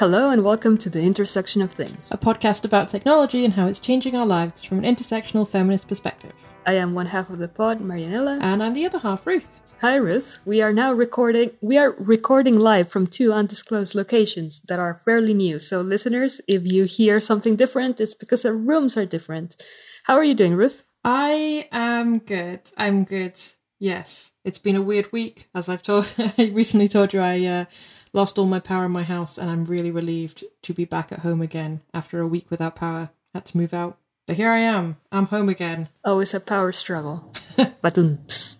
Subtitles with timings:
[0.00, 2.10] Hello and welcome to The Intersection of Things.
[2.10, 6.32] a podcast about technology and how it's changing our lives from an intersectional feminist perspective.
[6.64, 8.38] I am one half of the pod, Marianella.
[8.40, 9.60] And I'm the other half, Ruth.
[9.82, 10.38] Hi Ruth.
[10.46, 15.34] We are now recording we are recording live from two undisclosed locations that are fairly
[15.34, 15.58] new.
[15.58, 19.62] So listeners, if you hear something different, it's because the rooms are different.
[20.04, 20.82] How are you doing, Ruth?
[21.04, 22.60] I am good.
[22.78, 23.38] I'm good.
[23.78, 26.10] Yes, it's been a weird week, as I've told.
[26.38, 27.64] I recently told you I uh,
[28.12, 31.20] lost all my power in my house, and I'm really relieved to be back at
[31.20, 33.10] home again after a week without power.
[33.34, 33.96] Had to move out,
[34.26, 34.96] but here I am.
[35.12, 35.88] I'm home again.
[36.04, 37.32] Always a power struggle.
[37.58, 38.56] Badum.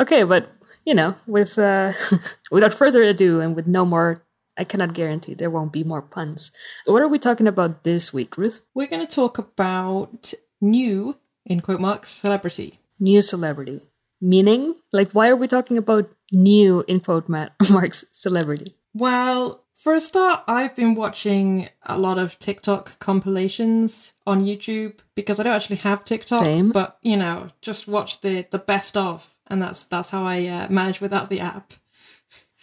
[0.00, 0.52] okay, but
[0.86, 1.92] you know, with uh,
[2.50, 4.24] without further ado and with no more
[4.58, 6.50] I cannot guarantee there won't be more puns.
[6.84, 8.62] What are we talking about this week, Ruth?
[8.74, 12.80] We're going to talk about new, in quote marks, celebrity.
[12.98, 13.88] New celebrity.
[14.20, 14.74] Meaning?
[14.92, 18.76] Like, why are we talking about new, in quote ma- marks, celebrity?
[18.94, 25.38] Well, for a start, I've been watching a lot of TikTok compilations on YouTube because
[25.38, 26.44] I don't actually have TikTok.
[26.44, 26.70] Same.
[26.70, 30.68] But you know, just watch the the best of, and that's that's how I uh,
[30.68, 31.74] manage without the app.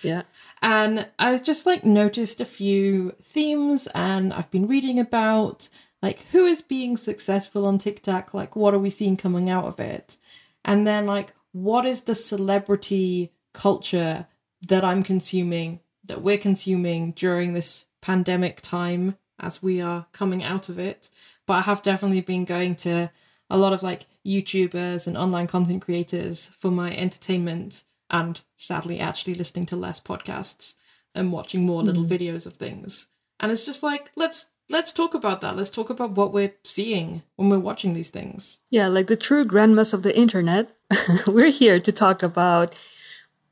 [0.01, 0.23] Yeah.
[0.61, 5.69] And I've just like noticed a few themes, and I've been reading about
[6.01, 9.79] like who is being successful on TikTok, like what are we seeing coming out of
[9.79, 10.17] it,
[10.65, 14.27] and then like what is the celebrity culture
[14.67, 20.69] that I'm consuming, that we're consuming during this pandemic time as we are coming out
[20.69, 21.09] of it.
[21.47, 23.09] But I have definitely been going to
[23.49, 29.33] a lot of like YouTubers and online content creators for my entertainment and sadly actually
[29.33, 30.75] listening to less podcasts
[31.13, 32.11] and watching more little hmm.
[32.11, 33.07] videos of things.
[33.39, 35.55] And it's just like let's let's talk about that.
[35.55, 38.59] Let's talk about what we're seeing when we're watching these things.
[38.69, 40.75] Yeah, like the true grandmas of the internet,
[41.27, 42.77] we're here to talk about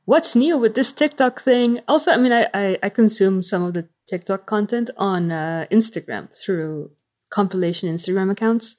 [0.04, 1.80] what's new with this TikTok thing.
[1.88, 6.28] Also, I mean, I, I, I consume some of the TikTok content on uh, Instagram
[6.36, 6.90] through
[7.30, 8.76] compilation Instagram accounts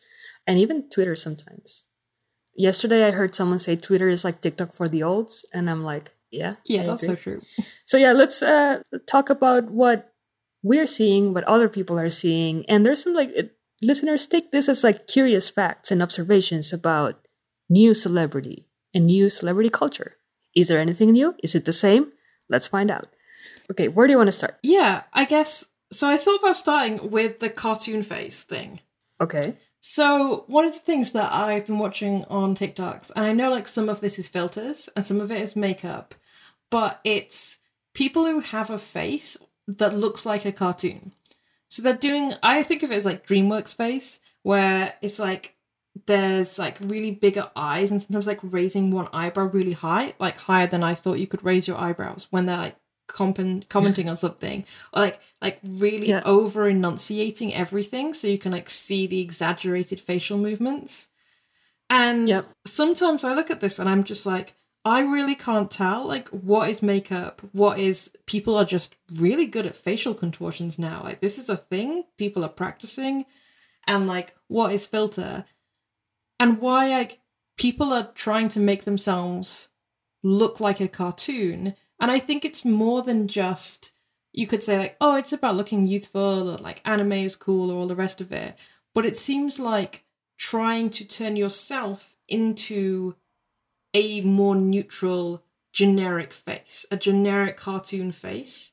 [0.47, 1.83] and even Twitter sometimes.
[2.55, 6.13] Yesterday, I heard someone say Twitter is like TikTok for the olds, and I'm like,
[6.31, 7.15] yeah, Yeah, I that's agree.
[7.15, 7.41] so true.
[7.85, 10.13] So yeah, let's uh, talk about what
[10.63, 14.69] we're seeing, what other people are seeing, and there's some like it, listeners take this
[14.69, 17.27] as like curious facts and observations about
[17.69, 20.15] new celebrity and new celebrity culture.
[20.55, 21.35] Is there anything new?
[21.43, 22.13] Is it the same?
[22.49, 23.07] Let's find out.
[23.69, 24.57] Okay, where do you want to start?
[24.63, 26.09] Yeah, I guess so.
[26.09, 28.79] I thought about starting with the cartoon face thing.
[29.19, 29.57] Okay.
[29.81, 33.67] So, one of the things that I've been watching on TikToks, and I know like
[33.67, 36.15] some of this is filters and some of it is makeup,
[36.71, 37.59] but it's
[37.93, 39.37] people who have a face
[39.67, 41.13] that looks like a cartoon.
[41.69, 45.54] So, they're doing, I think of it as like DreamWorks face, where it's like
[46.05, 50.67] there's like really bigger eyes and sometimes like raising one eyebrow really high, like higher
[50.67, 52.75] than I thought you could raise your eyebrows when they're like
[53.07, 54.65] comment- commenting on something.
[54.93, 56.21] Or like like really Yeah.
[56.25, 61.07] over enunciating everything so you can like see the exaggerated facial movements.
[61.89, 62.49] And Yep.
[62.65, 66.67] sometimes i look at this and i'm just like i really can't tell like what
[66.67, 71.01] is makeup what is people are just really good at facial contortions now.
[71.03, 73.25] Like this is a thing people are practicing.
[73.87, 75.45] And like what is filter
[76.39, 77.19] and why like
[77.57, 79.69] people are trying to make themselves
[80.23, 81.75] look like a cartoon.
[81.99, 83.91] And i think it's more than just
[84.33, 87.75] you could say like oh it's about looking youthful or like anime is cool or
[87.79, 88.55] all the rest of it.
[88.93, 90.03] But it seems like
[90.37, 93.15] trying to turn yourself into
[93.93, 98.71] a more neutral generic face a generic cartoon face.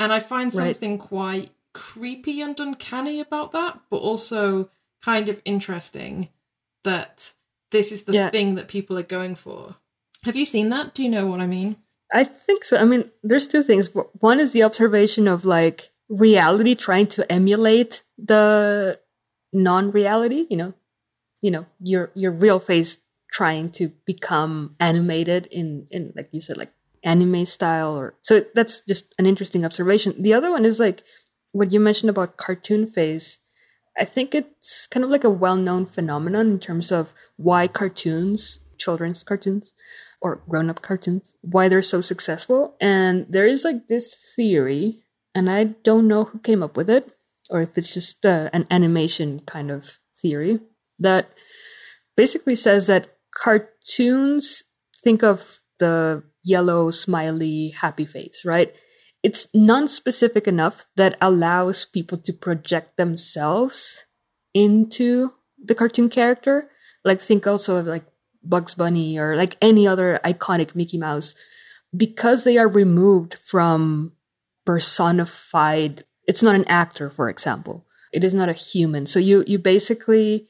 [0.00, 0.74] And i find Right.
[0.74, 4.70] something quite creepy and uncanny about that but also
[5.02, 6.28] kind of interesting
[6.84, 7.32] that
[7.70, 8.30] this is the Yeah.
[8.30, 9.76] thing that people are going for
[10.24, 11.76] have you seen that do you know what i mean
[12.12, 12.76] I think so.
[12.76, 13.90] I mean, there's two things.
[14.20, 19.00] One is the observation of like reality trying to emulate the
[19.52, 20.74] non-reality, you know,
[21.40, 23.02] you know, your your real face
[23.32, 26.72] trying to become animated in in like you said like
[27.02, 30.14] anime style or so that's just an interesting observation.
[30.22, 31.02] The other one is like
[31.52, 33.38] what you mentioned about cartoon face.
[33.98, 39.22] I think it's kind of like a well-known phenomenon in terms of why cartoons, children's
[39.22, 39.72] cartoons,
[40.20, 42.76] or grown-up cartoons why they're so successful.
[42.80, 45.04] And there is like this theory
[45.34, 47.10] and i don't know who came up with it
[47.50, 50.60] or if it's just uh, an animation kind of theory
[50.98, 51.28] that
[52.16, 54.64] basically says that cartoons
[55.02, 58.74] think of the yellow smiley happy face right
[59.24, 64.04] it's non-specific enough that allows people to project themselves
[64.52, 66.70] into the cartoon character
[67.04, 68.04] like think also of like
[68.44, 71.34] Bugs Bunny or like any other iconic Mickey Mouse
[71.96, 74.12] because they are removed from
[74.64, 77.86] personified it's not an actor, for example.
[78.12, 79.06] It is not a human.
[79.06, 80.48] So you you basically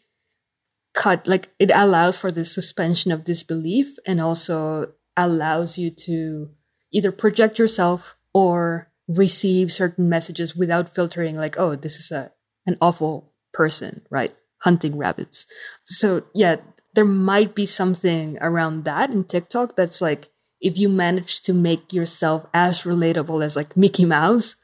[0.93, 6.50] cut like it allows for this suspension of disbelief and also allows you to
[6.93, 12.32] either project yourself or receive certain messages without filtering like oh this is a
[12.66, 14.34] an awful person right?
[14.62, 15.46] Hunting rabbits.
[15.84, 16.56] So yeah
[16.94, 21.92] there might be something around that in tiktok that's like if you manage to make
[21.92, 24.56] yourself as relatable as like mickey mouse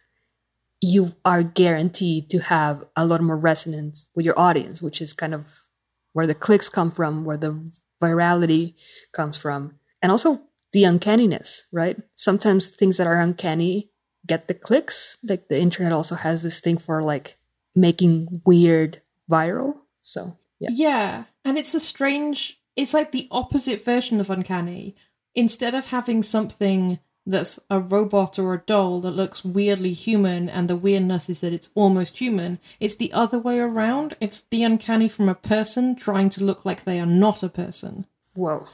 [0.81, 5.35] you are guaranteed to have a lot more resonance with your audience which is kind
[5.35, 5.65] of
[6.13, 7.71] where the clicks come from where the
[8.01, 8.75] virality
[9.13, 9.75] comes from.
[10.03, 10.41] And also
[10.73, 13.91] the uncanniness right sometimes things that are uncanny
[14.27, 15.19] get the clicks.
[15.23, 17.39] Like the internet also has this thing for like
[17.75, 19.75] making weird viral.
[20.01, 20.69] So yeah.
[20.73, 21.25] Yeah.
[21.45, 24.95] And it's a strange it's like the opposite version of uncanny.
[25.35, 30.69] Instead of having something that's a robot or a doll that looks weirdly human and
[30.69, 34.17] the weirdness is that it's almost human, it's the other way around.
[34.21, 38.07] It's the uncanny from a person trying to look like they are not a person.
[38.35, 38.67] Whoa.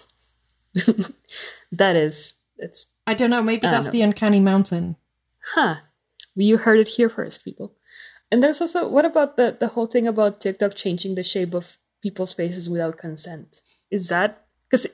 [1.73, 3.93] that is it's I don't know, maybe that's know.
[3.93, 4.97] the uncanny mountain
[5.55, 5.77] huh,
[6.35, 7.75] you heard it here first, people.
[8.31, 11.79] And there's also what about the the whole thing about TikTok changing the shape of
[12.03, 13.63] people's faces without consent?
[13.91, 14.87] Is that because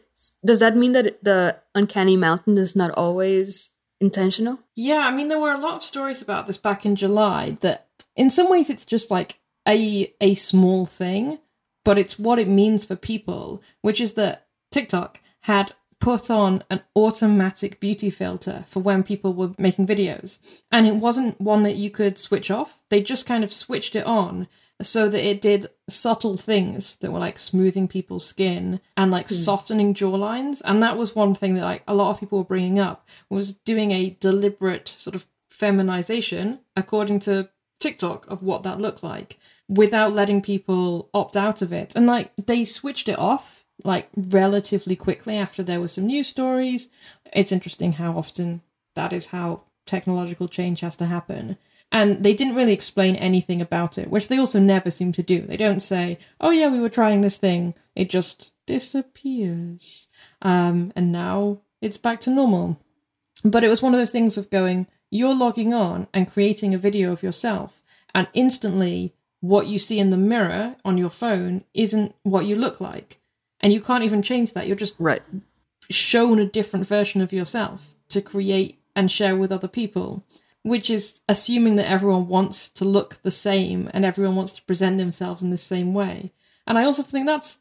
[0.44, 3.70] does that mean that the uncanny mountain is not always
[4.00, 4.58] intentional?
[4.76, 7.88] Yeah, I mean there were a lot of stories about this back in July that
[8.16, 11.38] in some ways it's just like a a small thing,
[11.84, 15.72] but it's what it means for people, which is that TikTok had
[16.02, 20.40] put on an automatic beauty filter for when people were making videos.
[20.72, 22.82] And it wasn't one that you could switch off.
[22.88, 24.48] They just kind of switched it on
[24.80, 29.32] so that it did subtle things that were like smoothing people's skin and like mm.
[29.32, 30.60] softening jawlines.
[30.64, 33.52] And that was one thing that like a lot of people were bringing up was
[33.52, 37.48] doing a deliberate sort of feminization according to
[37.78, 41.94] TikTok of what that looked like without letting people opt out of it.
[41.94, 46.88] And like they switched it off like relatively quickly after there were some news stories.
[47.32, 48.62] It's interesting how often
[48.94, 51.58] that is how technological change has to happen.
[51.90, 55.42] And they didn't really explain anything about it, which they also never seem to do.
[55.42, 57.74] They don't say, oh, yeah, we were trying this thing.
[57.94, 60.08] It just disappears.
[60.40, 62.80] Um, and now it's back to normal.
[63.44, 66.78] But it was one of those things of going, you're logging on and creating a
[66.78, 67.82] video of yourself,
[68.14, 72.80] and instantly what you see in the mirror on your phone isn't what you look
[72.80, 73.18] like
[73.62, 74.66] and you can't even change that.
[74.66, 75.22] You're just right
[75.90, 80.24] shown a different version of yourself to create and share with other people,
[80.62, 84.98] which is assuming that everyone wants to look the same and everyone wants to present
[84.98, 86.32] themselves in the same way.
[86.66, 87.60] And I also think that's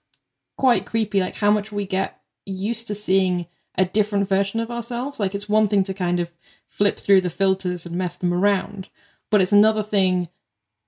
[0.58, 5.20] quite creepy, like how much we get used to seeing a different version of ourselves.
[5.20, 6.32] Like it's one thing to kind of
[6.68, 8.90] flip through the filters and mess them around,
[9.30, 10.30] but it's another thing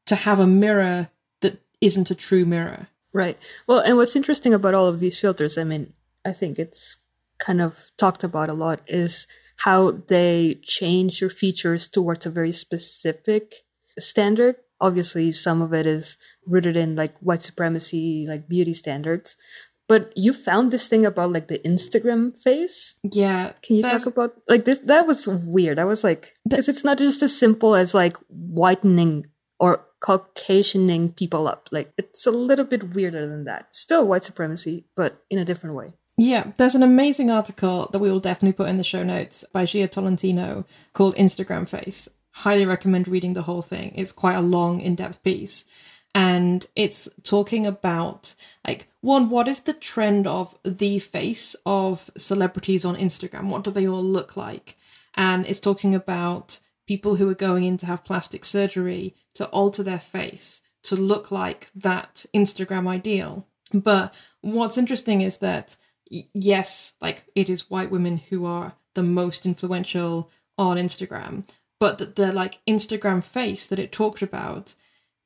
[0.06, 1.10] to have a mirror
[1.42, 3.38] that isn't a true mirror Right.
[3.68, 5.94] Well, and what's interesting about all of these filters, I mean,
[6.26, 6.98] I think it's
[7.38, 9.28] kind of talked about a lot, is
[9.58, 13.66] how they change your features towards a very specific
[14.00, 14.56] standard.
[14.82, 16.18] Obviously, some of it is
[16.48, 19.38] rooted in like white supremacy, like beauty standards.
[19.88, 22.96] But you found this thing about like the Instagram face.
[23.04, 23.54] Yeah.
[23.62, 24.80] Can you talk about like this?
[24.80, 25.78] That was weird.
[25.78, 29.28] I was like, because it's not just as simple as like whitening
[29.60, 31.70] or Caucasianing people up.
[31.72, 33.74] Like it's a little bit weirder than that.
[33.74, 35.94] Still white supremacy, but in a different way.
[36.18, 39.64] Yeah, there's an amazing article that we will definitely put in the show notes by
[39.64, 42.08] Jia Tolentino called Instagram Face.
[42.32, 43.94] Highly recommend reading the whole thing.
[43.96, 45.66] It's quite a long, in depth piece.
[46.14, 48.36] And it's talking about,
[48.68, 53.50] like, one, what is the trend of the face of celebrities on Instagram?
[53.50, 54.78] What do they all look like?
[55.16, 59.84] And it's talking about people who are going in to have plastic surgery to alter
[59.84, 63.48] their face to look like that Instagram ideal.
[63.74, 65.78] But what's interesting is that,
[66.10, 71.48] yes, like it is white women who are the most influential on Instagram,
[71.80, 74.76] but that the like Instagram face that it talked about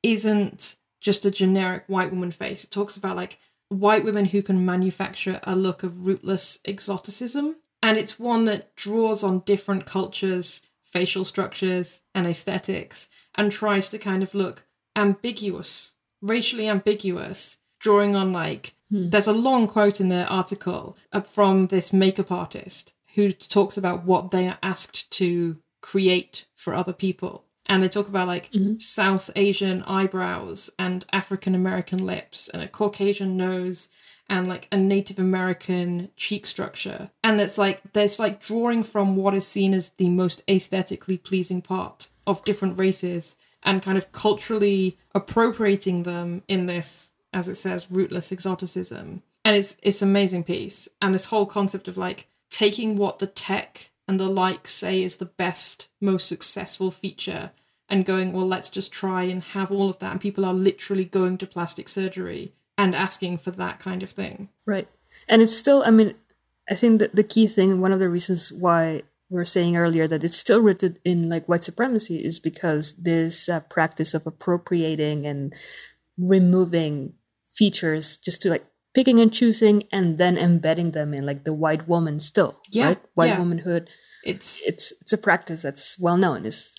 [0.03, 2.63] isn't just a generic white woman face.
[2.63, 7.57] It talks about like white women who can manufacture a look of rootless exoticism.
[7.83, 13.97] And it's one that draws on different cultures facial structures and aesthetics and tries to
[13.97, 14.65] kind of look
[14.95, 19.09] ambiguous, racially ambiguous, drawing on like hmm.
[19.09, 24.31] there's a long quote in the article from this makeup artist who talks about what
[24.31, 27.43] they are asked to create for other people.
[27.65, 28.77] And they talk about like mm-hmm.
[28.77, 33.89] South Asian eyebrows and African American lips and a Caucasian nose
[34.29, 37.09] and like a Native American cheek structure.
[37.23, 41.61] And it's like there's like drawing from what is seen as the most aesthetically pleasing
[41.61, 47.89] part of different races and kind of culturally appropriating them in this, as it says,
[47.89, 49.23] rootless exoticism.
[49.45, 50.89] And it's it's amazing piece.
[51.01, 55.17] And this whole concept of like taking what the tech and the like say is
[55.17, 57.51] the best, most successful feature
[57.89, 60.11] and going, well, let's just try and have all of that.
[60.11, 64.49] And people are literally going to plastic surgery and asking for that kind of thing.
[64.65, 64.87] Right.
[65.27, 66.15] And it's still, I mean,
[66.69, 70.07] I think that the key thing, one of the reasons why we are saying earlier
[70.07, 75.25] that it's still rooted in like white supremacy is because this uh, practice of appropriating
[75.25, 75.53] and
[76.17, 77.13] removing
[77.53, 81.87] features just to like picking and choosing and then embedding them in like the white
[81.87, 83.39] woman still yeah, right white yeah.
[83.39, 83.89] womanhood
[84.23, 86.75] It's it's it's a practice that's well known is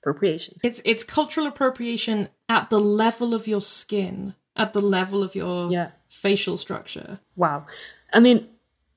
[0.00, 5.34] appropriation it's it's cultural appropriation at the level of your skin, at the level of
[5.34, 5.90] your yeah.
[6.08, 7.20] facial structure.
[7.36, 7.66] wow.
[8.12, 8.48] I mean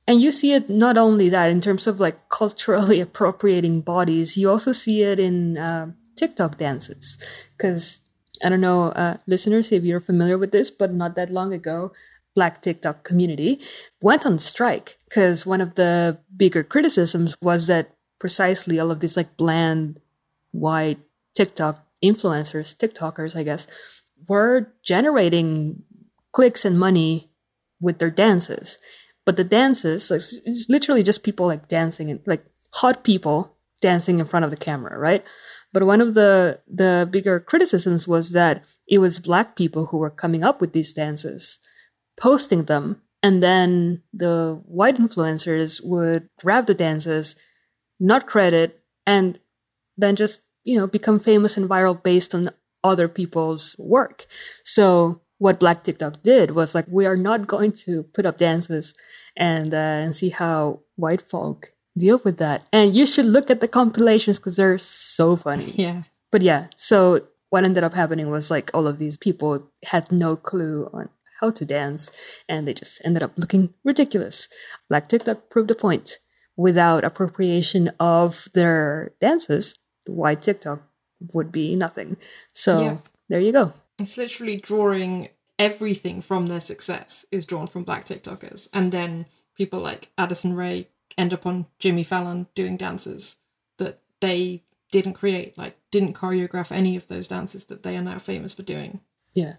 [0.05, 4.49] and you see it not only that in terms of like culturally appropriating bodies you
[4.49, 7.17] also see it in uh, tiktok dances.
[7.55, 7.99] Because
[8.43, 11.91] i don't know uh, listeners if you're familiar with this but not that long ago
[12.35, 13.59] black tiktok community
[14.01, 14.97] went on strike.
[15.05, 19.99] Because one of the bigger criticisms was that precisely all of these like bland
[20.51, 20.99] white
[21.35, 23.67] tiktok influencers tiktokers i guess
[24.27, 25.83] were generating
[26.31, 27.31] clicks and money
[27.81, 28.79] with their dances.
[29.25, 34.19] But the dances like it's literally just people like dancing and like hot people dancing
[34.19, 35.23] in front of the camera right?
[35.71, 40.09] But one of the the bigger criticisms was that it was black people who were
[40.09, 41.59] coming up with these dances
[42.19, 47.35] posting them and then the white influencers would grab the dances
[47.99, 49.39] not credit and
[49.97, 52.49] then just you know become famous and viral based on
[52.83, 54.25] other people's work.
[54.63, 58.95] So what black tiktok did was like we are not going to put up dances
[59.35, 62.63] and uh, and see how white folk deal with that.
[62.71, 65.71] And you should look at the compilations because they're so funny.
[65.75, 66.03] Yeah.
[66.31, 70.35] but yeah so what ended up happening was like all of these people had no
[70.35, 71.09] clue on
[71.39, 72.09] how to dance
[72.49, 74.47] and they just ended up looking ridiculous.
[74.89, 76.17] Black tiktok proved a point.
[76.55, 79.75] Without appropriation of their dances
[80.07, 80.81] white tiktok
[81.33, 82.17] would be nothing
[82.51, 82.97] so Yeah.
[83.29, 88.67] there you go It's literally drawing everything from their success is drawn from black TikTokers.
[88.73, 93.37] And then people like Addison Rae end up on Jimmy Fallon doing dances
[93.77, 98.17] that they didn't create, like didn't choreograph any of those dances that they are now
[98.17, 98.99] famous for doing.
[99.35, 99.53] Yeah.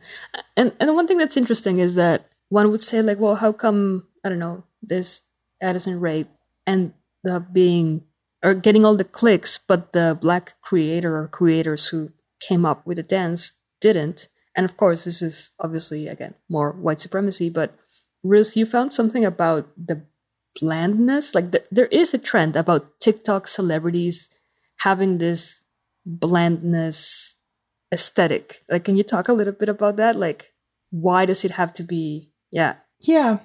[0.57, 3.53] And and the one thing that's interesting is that one would say like, well, how
[3.53, 5.23] come I don't know, this
[5.63, 6.27] Addison Rae
[6.67, 6.93] and
[7.23, 8.03] the being
[8.45, 12.99] or getting all the clicks, but the black creator or creators who came up with
[12.99, 14.29] the dance didn't.
[14.55, 17.49] And of course, this is obviously again more white supremacy.
[17.49, 17.75] But
[18.23, 20.03] Ruth, you found something about the
[20.61, 21.35] blandness.
[21.35, 24.29] Like the, there is a trend about TikTok celebrities
[24.79, 25.65] having this
[26.07, 27.37] blandness
[27.93, 28.63] aesthetic.
[28.69, 30.17] Like, can you talk a little bit about that?
[30.17, 30.53] Like,
[30.91, 32.31] why does it have to be?
[32.53, 33.39] Yeah, Yeah.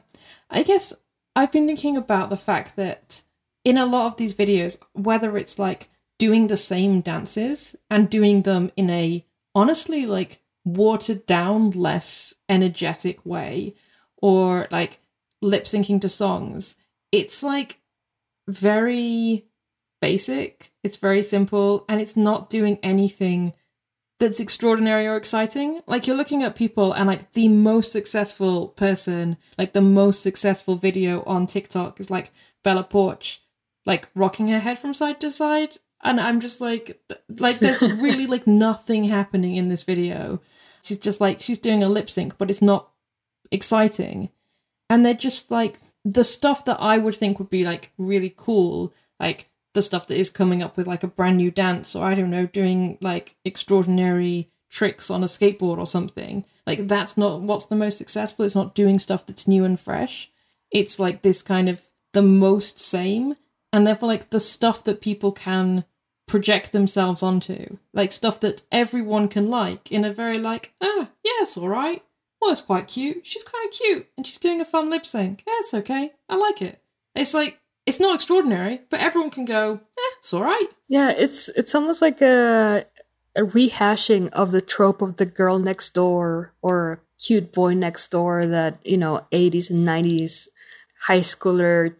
[0.50, 0.94] I guess
[1.36, 3.24] I've been thinking about the fact that
[3.69, 8.41] in a lot of these videos, whether it's like doing the same dances and doing
[8.41, 9.23] them in a
[9.53, 13.75] honestly like watered down, less energetic way,
[14.17, 14.99] or like
[15.43, 16.77] lip syncing to songs,
[17.11, 17.79] it's like
[18.47, 19.45] very
[20.01, 23.53] basic, it's very simple, and it's not doing anything
[24.19, 25.81] that's extraordinary or exciting.
[25.85, 30.75] Like you're looking at people and like the most successful person, like the most successful
[30.75, 32.31] video on TikTok is like
[32.63, 33.38] Bella Poarch,
[33.89, 35.77] like rocking her head from side to side.
[36.03, 40.41] And I'm just like, like there's really like nothing happening in this video.
[40.84, 42.91] She's just like, she's doing a lip sync, but it's not
[43.51, 44.29] exciting.
[44.91, 48.93] And they're just like the stuff that I would think would be like really cool,
[49.19, 52.13] like the stuff that is coming up with like a brand new dance or I
[52.13, 56.46] don't know, doing like extraordinary tricks on a skateboard or something.
[56.67, 58.46] Like that's not what's the most successful.
[58.46, 60.31] It's not doing stuff that's new and fresh.
[60.69, 61.81] It's like this kind of
[62.13, 63.36] the most same
[63.71, 65.85] and therefore like the stuff that people can
[66.27, 67.77] project themselves onto.
[67.93, 72.03] Like stuff that everyone can like in a very like, ah, it's all right.
[72.41, 73.25] Well, it's quite cute.
[73.25, 75.43] She's kind of cute and she's doing a fun lip sync.
[75.45, 76.13] It's okay.
[76.29, 76.81] I like it.
[77.15, 80.67] It's like it's not extraordinary, but everyone can go, eh, it's all right.
[80.88, 81.09] yeah.
[81.09, 82.85] It's it's almost like a
[83.35, 88.45] a rehashing of the trope of the girl next door or cute boy next door
[88.45, 90.47] that you know 80s and 90s
[91.07, 91.95] high schooler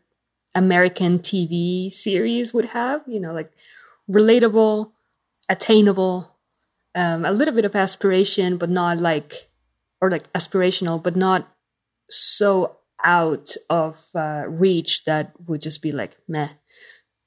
[0.56, 3.02] American TV series would have.
[3.08, 3.52] You know, like
[4.10, 4.92] relatable,
[5.48, 6.36] attainable,
[6.96, 9.50] um, a little bit of aspiration, but not like,
[10.02, 11.48] or like aspirational, but not
[12.10, 16.50] so out of uh, reach that would just be like meh.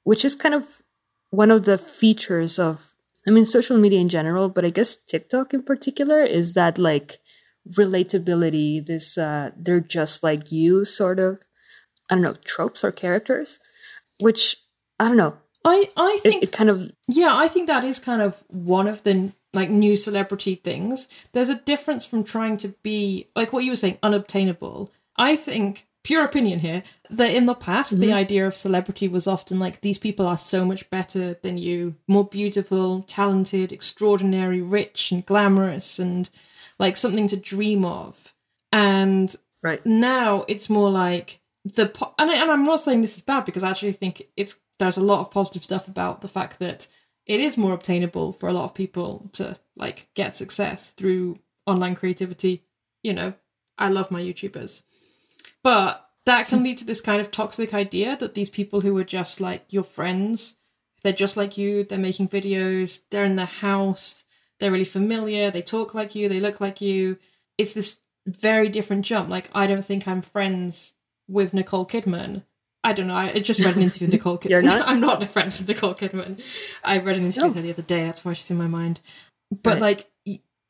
[0.03, 0.81] Which is kind of
[1.29, 2.93] one of the features of
[3.25, 7.19] I mean, social media in general, but I guess TikTok in particular is that like
[7.69, 11.39] relatability, this uh, they're just like you sort of,
[12.09, 13.59] I don't know, tropes or characters,
[14.19, 14.57] which
[14.99, 15.37] I don't know.
[15.65, 18.87] I I think it, it kind of yeah, I think that is kind of one
[18.87, 21.07] of the like new celebrity things.
[21.31, 24.91] There's a difference from trying to be like what you were saying, unobtainable.
[25.17, 28.01] I think pure opinion here that in the past mm-hmm.
[28.01, 31.95] the idea of celebrity was often like these people are so much better than you
[32.07, 36.29] more beautiful talented extraordinary rich and glamorous and
[36.77, 38.33] like something to dream of
[38.71, 43.15] and right now it's more like the po- and, I, and i'm not saying this
[43.15, 46.27] is bad because i actually think it's there's a lot of positive stuff about the
[46.27, 46.87] fact that
[47.25, 51.95] it is more obtainable for a lot of people to like get success through online
[51.95, 52.63] creativity
[53.01, 53.33] you know
[53.77, 54.83] i love my youtubers
[55.63, 59.03] but that can lead to this kind of toxic idea that these people who are
[59.03, 60.55] just like your friends,
[61.03, 64.23] they're just like you, they're making videos, they're in their house,
[64.59, 67.17] they're really familiar, they talk like you, they look like you.
[67.57, 69.29] It's this very different jump.
[69.29, 70.93] Like, I don't think I'm friends
[71.27, 72.43] with Nicole Kidman.
[72.83, 73.15] I don't know.
[73.15, 74.49] I just read an interview with Nicole Kidman.
[74.49, 74.81] You're not?
[74.87, 76.41] I'm not friends with Nicole Kidman.
[76.83, 77.47] I read an interview oh.
[77.47, 78.03] with her the other day.
[78.03, 78.99] That's why she's in my mind.
[79.51, 79.81] But right.
[79.81, 80.09] like,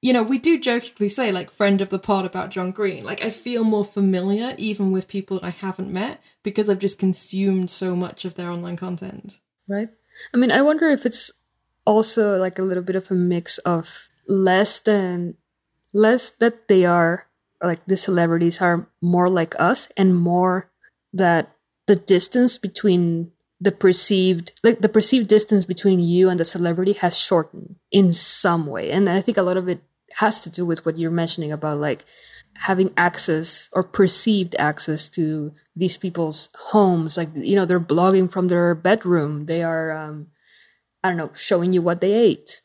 [0.03, 3.05] you know, we do jokingly say like friend of the pod about John Green.
[3.05, 6.99] Like I feel more familiar even with people that I haven't met because I've just
[6.99, 9.39] consumed so much of their online content.
[9.67, 9.89] Right.
[10.33, 11.31] I mean, I wonder if it's
[11.85, 15.35] also like a little bit of a mix of less than
[15.93, 17.27] less that they are
[17.63, 20.69] like the celebrities are more like us and more
[21.13, 21.55] that
[21.87, 27.17] the distance between the perceived like the perceived distance between you and the celebrity has
[27.17, 28.91] shortened in some way.
[28.91, 29.81] And i think a lot of it
[30.17, 32.05] has to do with what you're mentioning about like
[32.57, 37.17] having access or perceived access to these people's homes.
[37.17, 39.45] Like you know they're blogging from their bedroom.
[39.45, 40.27] They are um
[41.03, 42.61] i don't know showing you what they ate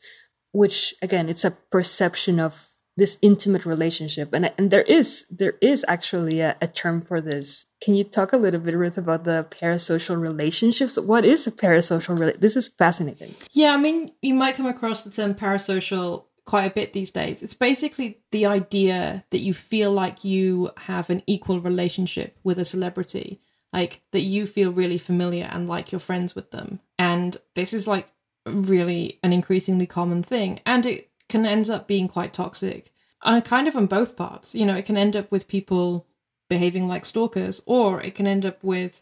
[0.51, 2.68] which again it's a perception of
[2.99, 7.65] this intimate relationship and and there is there is actually a, a term for this
[7.81, 12.39] can you talk a little bit ruth about the parasocial relationships what is a parasocial
[12.39, 16.73] this is fascinating yeah i mean you might come across the term parasocial quite a
[16.73, 17.43] bit these days.
[17.43, 22.65] It's basically the idea that you feel like you have an equal relationship with a
[22.65, 23.39] celebrity,
[23.71, 26.79] like that you feel really familiar and like you're friends with them.
[26.97, 28.11] And this is like
[28.47, 30.59] really an increasingly common thing.
[30.65, 32.91] And it can end up being quite toxic.
[33.21, 34.55] Uh, kind of on both parts.
[34.55, 36.07] You know, it can end up with people
[36.49, 39.01] behaving like stalkers, or it can end up with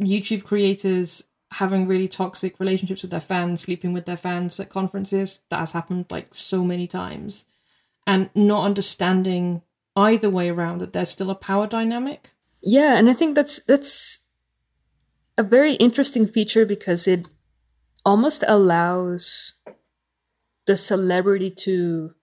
[0.00, 5.40] YouTube creators having really toxic relationships with their fans, sleeping with their fans at conferences.
[5.48, 7.44] That has happened like so many times.
[8.06, 9.62] And not understanding
[9.96, 12.30] either way around that there's still a power dynamic.
[12.62, 14.20] Yeah, and I think that's that's
[15.36, 17.28] a very interesting feature because it
[18.04, 19.54] almost allows
[20.70, 22.14] the celebrity to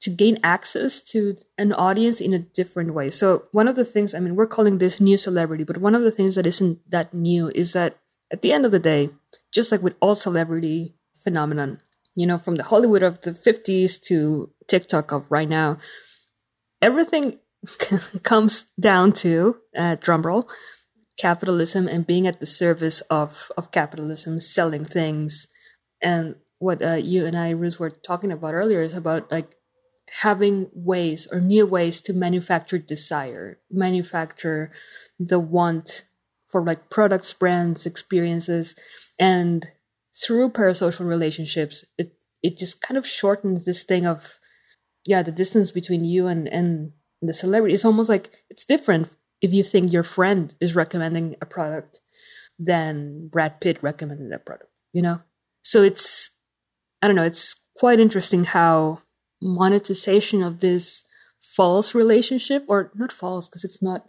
[0.00, 3.08] to gain access to an audience in a different way.
[3.08, 6.02] So one of the things, I mean, we're calling this new celebrity, but one of
[6.02, 7.96] the things that isn't that new is that
[8.30, 9.10] at the end of the day,
[9.50, 11.80] just like with all celebrity phenomenon,
[12.14, 15.78] you know, from the Hollywood of the 50s to TikTok of right now,
[16.82, 17.38] everything
[18.24, 20.50] comes down to uh, drumroll
[21.16, 25.46] capitalism and being at the service of of capitalism, selling things,
[26.02, 29.56] and what uh, you and I, Ruth, were talking about earlier is about like
[30.22, 34.72] having ways or new ways to manufacture desire, manufacture
[35.18, 36.04] the want
[36.48, 38.74] for like products, brands, experiences,
[39.20, 39.66] and
[40.14, 44.38] through parasocial relationships, it it just kind of shortens this thing of
[45.04, 47.74] yeah, the distance between you and and the celebrity.
[47.74, 49.10] It's almost like it's different
[49.42, 52.00] if you think your friend is recommending a product
[52.58, 55.20] than Brad Pitt recommended a product, you know?
[55.62, 56.30] So it's
[57.04, 59.02] I don't know, it's quite interesting how
[59.42, 61.02] monetization of this
[61.42, 64.08] false relationship or not false because it's not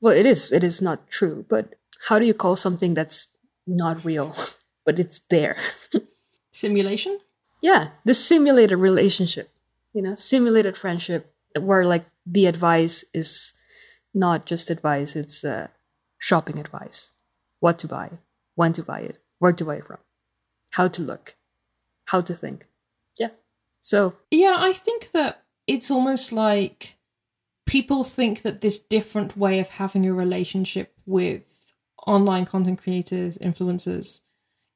[0.00, 1.74] well it is it is not true but
[2.06, 3.26] how do you call something that's
[3.66, 4.36] not real
[4.86, 5.56] but it's there?
[6.52, 7.18] Simulation?
[7.60, 9.50] Yeah the simulated relationship
[9.92, 13.52] you know simulated friendship where like the advice is
[14.14, 15.66] not just advice it's uh,
[16.18, 17.10] shopping advice.
[17.58, 18.20] What to buy
[18.54, 19.98] when to buy it where to buy it from
[20.70, 21.34] how to look
[22.12, 22.66] how to think
[23.18, 23.30] Yeah.
[23.80, 26.96] so yeah, I think that it's almost like
[27.66, 31.72] people think that this different way of having a relationship with
[32.06, 34.20] online content creators, influencers,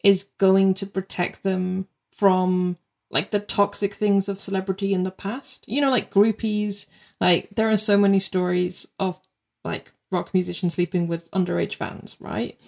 [0.04, 2.76] is going to protect them from
[3.10, 5.64] like the toxic things of celebrity in the past.
[5.66, 6.86] You know, like groupies.
[7.20, 9.18] Like there are so many stories of
[9.64, 12.58] like rock musicians sleeping with underage fans, right?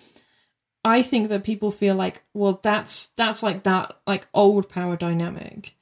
[0.89, 5.77] I think that people feel like, well, that's that's like that like old power dynamic.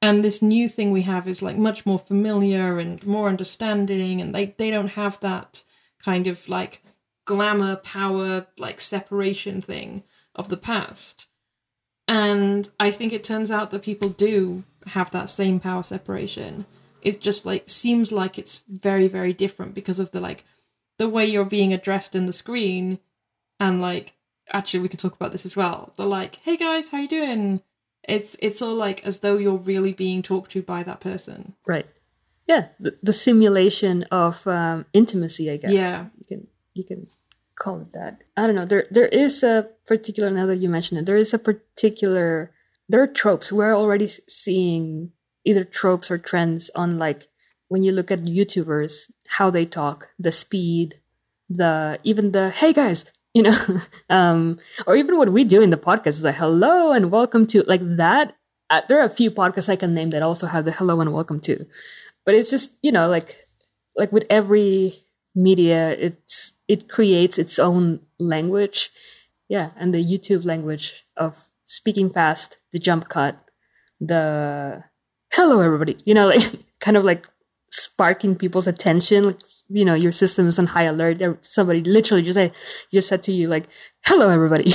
[0.00, 4.32] And this new thing we have is like much more familiar and more understanding, and
[4.32, 5.64] they, they don't have that
[5.98, 6.84] kind of like
[7.24, 10.04] glamour power like separation thing
[10.36, 11.26] of the past.
[12.06, 16.66] And I think it turns out that people do have that same power separation.
[17.02, 20.44] It just like seems like it's very, very different because of the like
[20.98, 23.00] the way you're being addressed in the screen
[23.58, 24.12] and like
[24.52, 25.92] actually we could talk about this as well.
[25.96, 27.62] The like, hey guys, how you doing?
[28.04, 31.54] It's it's all like as though you're really being talked to by that person.
[31.66, 31.86] Right.
[32.46, 35.72] Yeah, the, the simulation of um, intimacy, I guess.
[35.72, 36.06] Yeah.
[36.18, 37.08] You can you can
[37.56, 38.22] call it that.
[38.36, 38.66] I don't know.
[38.66, 42.52] There there is a particular now that you mentioned it, there is a particular
[42.88, 43.50] there are tropes.
[43.50, 45.10] We're already seeing
[45.44, 47.28] either tropes or trends on like
[47.68, 51.00] when you look at YouTubers, how they talk, the speed,
[51.48, 53.04] the even the hey guys,
[53.36, 53.54] you know,
[54.10, 57.62] um, or even what we do in the podcast is like hello and welcome to
[57.64, 58.34] like that.
[58.70, 61.12] Uh, there are a few podcasts I can name that also have the hello and
[61.12, 61.66] welcome to,
[62.24, 63.46] but it's just you know like
[63.94, 68.90] like with every media, it's it creates its own language,
[69.50, 73.36] yeah, and the YouTube language of speaking fast, the jump cut,
[74.00, 74.82] the
[75.34, 76.42] hello everybody, you know, like
[76.80, 77.28] kind of like
[77.70, 81.44] sparking people's attention, like you know your system is on high alert.
[81.44, 82.52] Somebody literally just say
[82.92, 83.68] just said to you like
[84.04, 84.74] hello everybody.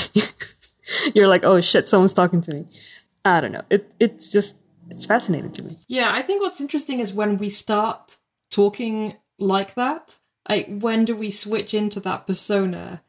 [1.15, 2.65] You're like oh shit someone's talking to me.
[3.23, 3.63] I don't know.
[3.69, 5.77] It it's just it's fascinating to me.
[5.87, 8.17] Yeah i think what's interesting is when we start
[8.49, 13.03] talking like that like when do we switch into that persona?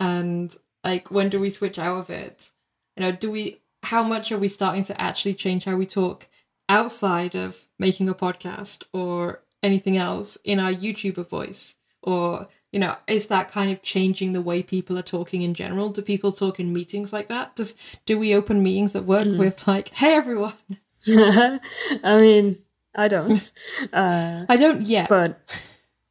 [0.00, 2.50] And like when do we switch out of it?
[2.96, 6.28] You know do we how much are we starting to actually change how we talk
[6.68, 11.76] outside of making a podcast or anything else in our YouTuber voice?
[12.02, 15.90] Or, you know, is that kind of changing the way people are talking in general?
[15.90, 17.56] Do people talk in meetings like that?
[17.56, 17.74] Does
[18.06, 19.38] do we open meetings at work mm.
[19.38, 20.52] with like, hey everyone?
[21.06, 22.58] I mean,
[22.94, 23.50] I don't.
[23.92, 25.08] Uh, I don't yet.
[25.08, 25.40] But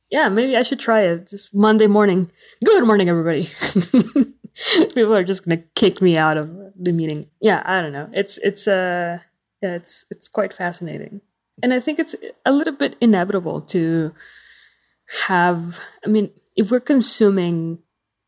[0.10, 1.30] yeah, maybe I should try it.
[1.30, 2.32] Just Monday morning.
[2.64, 3.50] Good morning, everybody.
[4.96, 7.28] people are just gonna kick me out of the meeting.
[7.42, 8.10] Yeah, I don't know.
[8.14, 9.20] It's it's uh
[9.62, 11.22] yeah, it's it's quite fascinating
[11.62, 12.16] and I think it's
[12.46, 14.14] a little bit inevitable to
[15.28, 15.80] have.
[16.06, 17.80] I mean, if we're consuming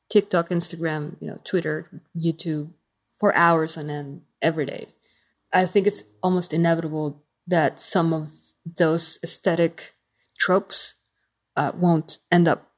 [0.10, 2.72] TikTok, Instagram, you know, Twitter, YouTube
[3.20, 4.88] for hours on end every day,
[5.54, 8.32] I think it's almost inevitable that some of
[8.66, 9.94] those aesthetic
[10.38, 10.96] tropes
[11.56, 12.72] uh, won't end up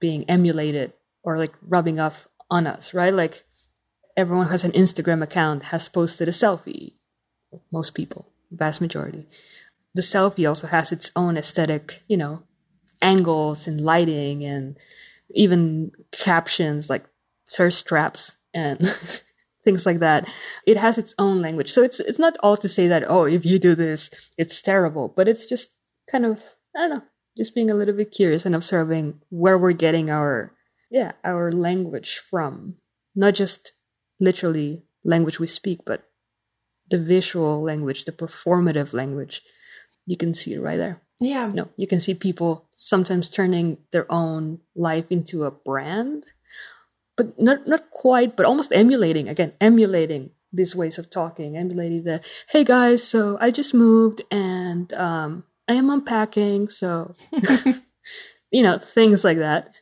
[0.00, 3.12] being emulated or like rubbing off on us, right?
[3.12, 3.44] Like
[4.16, 6.94] everyone has an Instagram account, has posted a selfie.
[7.72, 9.26] Most people, vast majority
[9.96, 12.42] the selfie also has its own aesthetic, you know,
[13.00, 14.76] angles and lighting and
[15.30, 17.06] even captions like
[17.48, 18.78] thirst traps and
[19.64, 20.28] things like that.
[20.66, 21.70] It has its own language.
[21.70, 25.08] So it's it's not all to say that oh, if you do this, it's terrible,
[25.16, 25.76] but it's just
[26.10, 26.42] kind of
[26.76, 27.02] I don't know,
[27.36, 30.52] just being a little bit curious and observing where we're getting our
[30.90, 32.76] yeah, our language from.
[33.14, 33.72] Not just
[34.20, 36.02] literally language we speak, but
[36.90, 39.40] the visual language, the performative language
[40.06, 41.02] you can see it right there.
[41.20, 41.50] Yeah.
[41.52, 46.26] No, you can see people sometimes turning their own life into a brand,
[47.16, 52.20] but not not quite, but almost emulating again, emulating these ways of talking, emulating the
[52.50, 57.14] hey guys, so I just moved and um, I am unpacking, so
[58.50, 59.74] you know things like that.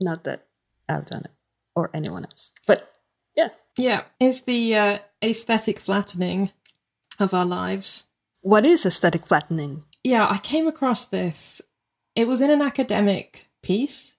[0.00, 0.46] Not that
[0.88, 1.32] I've done it
[1.74, 2.92] or anyone else, but
[3.36, 6.50] yeah, yeah, it's the uh, aesthetic flattening
[7.18, 8.06] of our lives
[8.46, 9.82] what is aesthetic flattening?
[10.04, 11.60] Yeah, I came across this.
[12.14, 14.16] It was in an academic piece,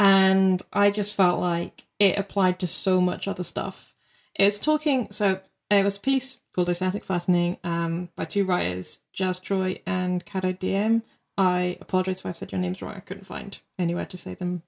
[0.00, 3.94] and I just felt like it applied to so much other stuff.
[4.34, 9.38] It's talking, so it was a piece called Aesthetic Flattening um, by two writers, Jazz
[9.38, 11.04] Troy and Cado Diem.
[11.36, 12.94] I apologize if I've said your names wrong.
[12.96, 14.64] I couldn't find anywhere to say them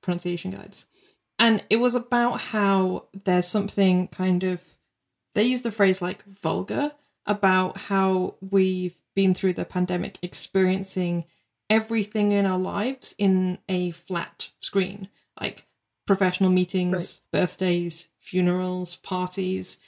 [0.00, 0.86] pronunciation guides.
[1.40, 4.62] And it was about how there's something kind of,
[5.34, 6.92] they use the phrase like vulgar
[7.28, 11.24] about how we've been through the pandemic experiencing
[11.70, 15.08] everything in our lives in a flat screen,
[15.40, 15.66] like
[16.06, 17.40] professional meetings, right.
[17.40, 19.78] birthdays, funerals, parties.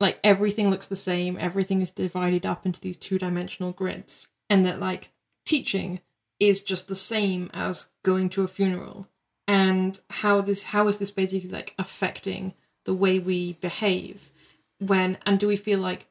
[0.00, 4.28] Like everything looks the same, everything is divided up into these two dimensional grids.
[4.48, 5.10] And that, like,
[5.44, 6.00] teaching
[6.38, 9.08] is just the same as going to a funeral.
[9.48, 12.54] And how this, how is this basically like affecting
[12.84, 14.30] the way we behave
[14.78, 16.08] when, and do we feel like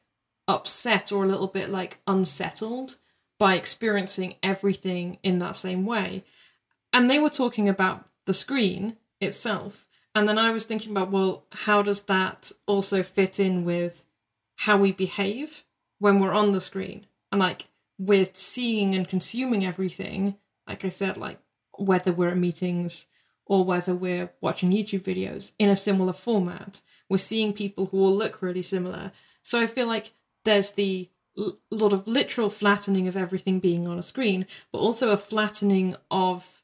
[0.48, 2.96] upset or a little bit like unsettled
[3.38, 6.24] by experiencing everything in that same way.
[6.92, 11.44] And they were talking about the screen itself And then I was thinking about, well,
[11.52, 14.06] how does that also fit in with
[14.56, 15.64] how we behave
[15.98, 17.04] when we're on the screen?
[17.30, 17.66] And like
[17.98, 21.38] we're seeing and consuming everything, like I said, like
[21.76, 23.08] whether we're at meetings
[23.44, 26.80] or whether we're watching YouTube videos in a similar format.
[27.10, 29.12] We're seeing people who all look really similar.
[29.42, 30.12] So I feel like
[30.46, 35.10] there's the l- lot of literal flattening of everything being on a screen, but also
[35.10, 36.62] a flattening of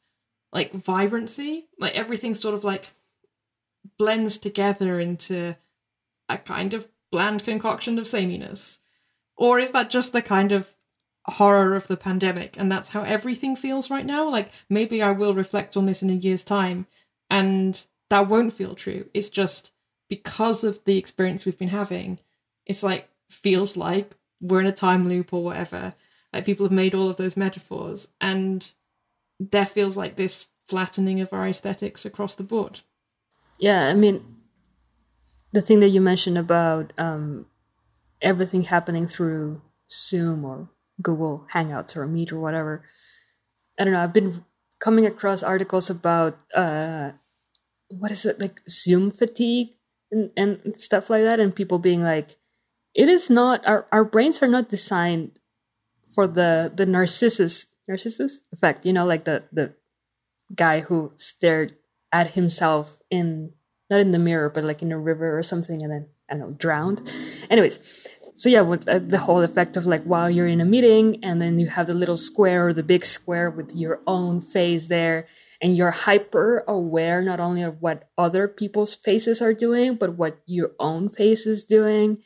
[0.53, 1.67] like vibrancy.
[1.79, 2.91] Like everything sort of like
[3.99, 5.57] blends together into
[6.29, 8.79] a kind of bland concoction of sameness.
[9.37, 10.75] Or is that just the kind of
[11.27, 15.35] horror of the pandemic and that's how everything feels right now like maybe i will
[15.35, 16.85] reflect on this in a year's time
[17.31, 19.71] and that won't feel true it's just
[20.09, 22.19] because of the experience we've been having
[22.67, 25.95] it's like feels like we're in a time loop or whatever
[26.33, 28.73] like people have made all of those metaphors and
[29.39, 32.81] there feels like this flattening of our aesthetics across the board
[33.59, 34.25] yeah i mean
[35.53, 37.47] the thing that you mentioned about um
[38.21, 40.69] everything happening through zoom or
[41.03, 42.83] Google Hangouts or Meet or whatever.
[43.79, 44.03] I don't know.
[44.03, 44.45] I've been
[44.79, 47.13] coming across articles about uh,
[47.89, 49.71] what is it like Zoom fatigue
[50.11, 52.37] and, and stuff like that, and people being like,
[52.95, 55.39] "It is not our our brains are not designed
[56.15, 59.75] for the the narcissus narcissus effect." You know, like the the
[60.55, 61.75] guy who stared
[62.13, 63.53] at himself in
[63.91, 66.41] not in the mirror, but like in a river or something, and then I don't
[66.41, 67.03] know drowned.
[67.51, 71.23] Anyways, so yeah with uh, the whole effect of like while you're in a meeting
[71.23, 74.89] and then you have the little square or the big square with your own face
[74.89, 75.27] there
[75.61, 80.39] and you're hyper aware not only of what other people's faces are doing but what
[80.47, 82.23] your own face is doing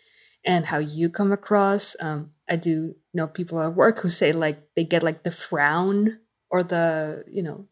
[0.46, 4.62] and how you come across um, i do know people at work who say like
[4.74, 6.18] they get like the frown
[6.50, 7.66] or the you know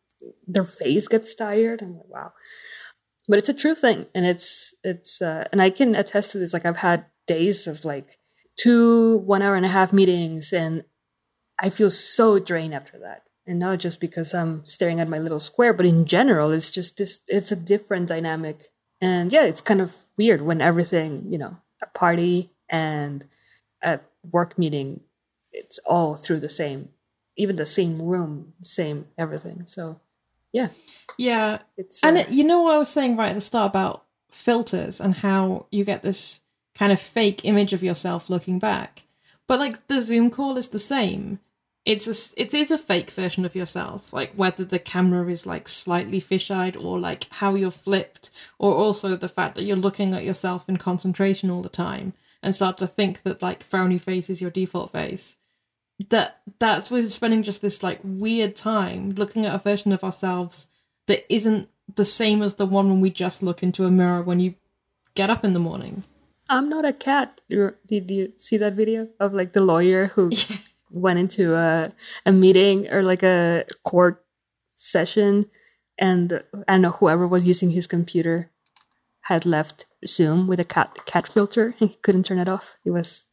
[0.46, 2.32] their face gets tired i'm like wow
[3.28, 6.52] but it's a true thing and it's it's uh, and i can attest to this
[6.52, 8.18] like i've had days of like
[8.56, 10.84] two one hour and a half meetings and
[11.58, 13.22] I feel so drained after that.
[13.46, 16.96] And not just because I'm staring at my little square, but in general, it's just
[16.96, 18.72] this, it's a different dynamic.
[19.00, 23.24] And yeah, it's kind of weird when everything, you know, a party and
[23.82, 25.00] at work meeting,
[25.52, 26.88] it's all through the same,
[27.36, 29.62] even the same room, same everything.
[29.66, 30.00] So
[30.52, 30.68] yeah.
[31.16, 31.58] Yeah.
[31.76, 34.04] It's, and uh, it, you know what I was saying right at the start about
[34.30, 36.40] filters and how you get this
[36.74, 39.04] kind of fake image of yourself looking back.
[39.46, 41.38] But like the Zoom call is the same.
[41.84, 45.68] It's a it is a fake version of yourself, like whether the camera is like
[45.68, 50.24] slightly fisheyed or like how you're flipped, or also the fact that you're looking at
[50.24, 54.40] yourself in concentration all the time and start to think that like frowny face is
[54.40, 55.36] your default face.
[56.10, 60.66] That that's we're spending just this like weird time looking at a version of ourselves
[61.06, 64.40] that isn't the same as the one when we just look into a mirror when
[64.40, 64.54] you
[65.14, 66.04] get up in the morning.
[66.50, 67.40] I'm not a cat.
[67.48, 70.58] Did you see that video of like the lawyer who yeah.
[70.90, 71.92] went into a
[72.26, 74.22] a meeting or like a court
[74.74, 75.46] session,
[75.96, 78.50] and I don't know whoever was using his computer
[79.24, 82.76] had left Zoom with a cat cat filter and he couldn't turn it off.
[82.84, 83.26] It was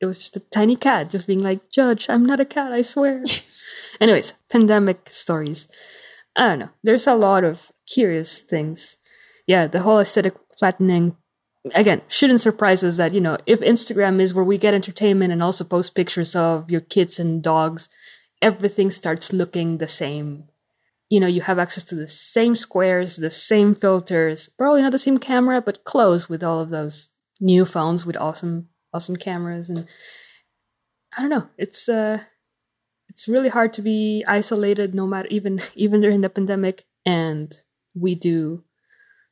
[0.00, 2.82] it was just a tiny cat just being like, "Judge, I'm not a cat, I
[2.82, 3.24] swear."
[4.00, 5.68] Anyways, pandemic stories.
[6.36, 6.70] I don't know.
[6.84, 8.98] There's a lot of curious things.
[9.46, 11.16] Yeah, the whole aesthetic flattening
[11.74, 15.42] again, shouldn't surprise us that, you know, if Instagram is where we get entertainment and
[15.42, 17.88] also post pictures of your kids and dogs,
[18.40, 20.44] everything starts looking the same.
[21.10, 24.98] You know, you have access to the same squares, the same filters, probably not the
[24.98, 29.70] same camera, but close with all of those new phones with awesome, awesome cameras.
[29.70, 29.86] And
[31.16, 32.20] I don't know, it's, uh,
[33.08, 37.62] it's really hard to be isolated no matter even even during the pandemic and
[37.94, 38.64] we do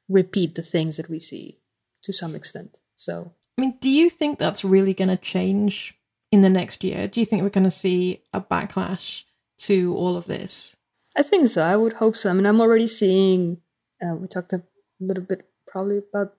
[0.09, 1.61] repeat the things that we see
[2.03, 2.79] to some extent.
[2.95, 5.95] So, I mean, do you think that's really going to change
[6.33, 7.09] in the next year?
[7.09, 9.25] Do you think we're going to see a backlash
[9.61, 10.76] to all of this?
[11.17, 11.63] I think so.
[11.65, 12.31] I would hope so.
[12.31, 13.59] I mean, I'm already seeing.
[14.03, 14.63] Uh, we talked a
[15.01, 16.35] little bit probably about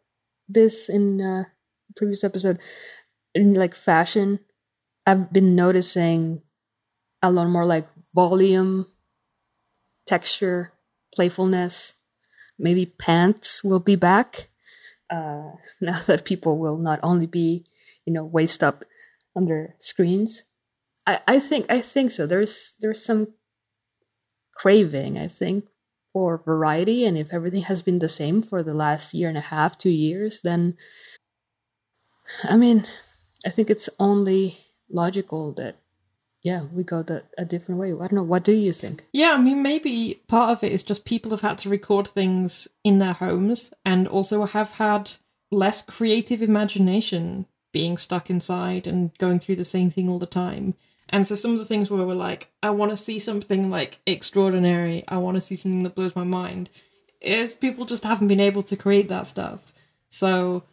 [0.47, 1.45] this in uh,
[1.95, 2.59] previous episode.
[3.33, 4.39] In like fashion,
[5.05, 6.41] I've been noticing
[7.21, 8.87] a lot more like volume,
[10.05, 10.73] texture,
[11.13, 11.95] playfulness.
[12.59, 14.49] Maybe pants will be back
[15.09, 17.65] uh, now that people will not only be,
[18.05, 18.85] you know, waist up
[19.35, 20.43] under screens.
[21.05, 22.27] I, I think I think so.
[22.27, 23.33] There's there's some
[24.57, 25.65] craving, I think,
[26.13, 29.41] for variety, and if everything has been the same for the last year and a
[29.41, 30.75] half, two years, then
[32.43, 32.85] I mean,
[33.45, 34.57] I think it's only
[34.89, 35.77] logical that
[36.43, 37.91] yeah, we go the, a different way.
[37.91, 38.23] I don't know.
[38.23, 39.05] What do you think?
[39.11, 42.67] Yeah, I mean, maybe part of it is just people have had to record things
[42.83, 45.11] in their homes and also have had
[45.51, 50.75] less creative imagination being stuck inside and going through the same thing all the time.
[51.09, 53.99] And so some of the things where we're like, I want to see something like
[54.05, 56.69] extraordinary, I want to see something that blows my mind,
[57.21, 59.71] is people just haven't been able to create that stuff.
[60.09, 60.63] So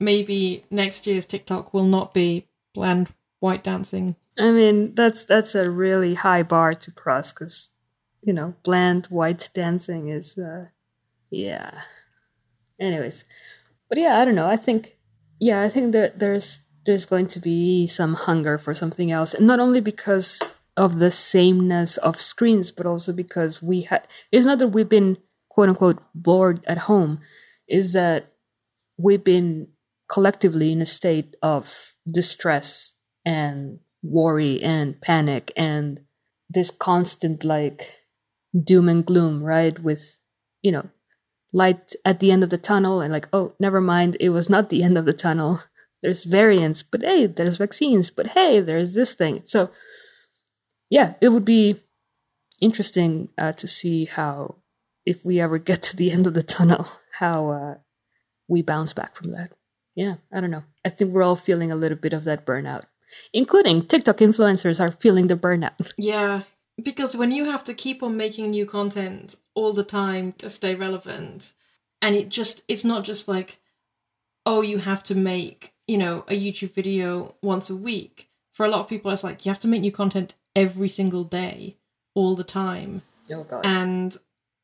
[0.00, 4.16] maybe next year's TikTok will not be bland white dancing.
[4.36, 7.70] I mean, that's that's a really high bar to cross because
[8.24, 10.66] you know, bland white dancing is, uh,
[11.30, 11.82] yeah.
[12.80, 13.24] Anyways,
[13.88, 14.48] but yeah, I don't know.
[14.48, 14.96] I think,
[15.38, 19.46] yeah, I think that there's there's going to be some hunger for something else, and
[19.46, 20.40] not only because
[20.76, 24.06] of the sameness of screens, but also because we had.
[24.32, 25.18] It's not that we've been
[25.48, 27.20] quote unquote bored at home,
[27.68, 28.32] is that
[28.98, 29.68] we've been
[30.08, 32.94] collectively in a state of distress
[33.24, 36.00] and worry and panic and
[36.50, 37.94] this constant like
[38.62, 39.78] doom and gloom, right?
[39.78, 40.18] With,
[40.62, 40.88] you know,
[41.52, 44.68] light at the end of the tunnel and like, oh, never mind, it was not
[44.68, 45.62] the end of the tunnel.
[46.04, 49.40] There's variants, but hey, there's vaccines, but hey, there's this thing.
[49.44, 49.70] So,
[50.88, 51.80] yeah, it would be
[52.60, 54.56] interesting uh, to see how,
[55.04, 56.86] if we ever get to the end of the tunnel,
[57.18, 57.74] how uh,
[58.46, 59.52] we bounce back from that.
[59.96, 60.64] Yeah, I don't know.
[60.84, 62.84] I think we're all feeling a little bit of that burnout
[63.32, 65.92] including TikTok influencers are feeling the burnout.
[65.98, 66.42] Yeah,
[66.82, 70.74] because when you have to keep on making new content all the time to stay
[70.74, 71.52] relevant,
[72.02, 73.60] and it just it's not just like,
[74.44, 78.28] oh, you have to make, you know, a YouTube video once a week.
[78.52, 81.24] For a lot of people, it's like you have to make new content every single
[81.24, 81.76] day,
[82.14, 83.02] all the time.
[83.32, 83.64] Oh god.
[83.64, 84.16] And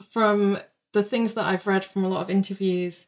[0.02, 0.58] from
[0.92, 3.06] the things that I've read from a lot of interviews,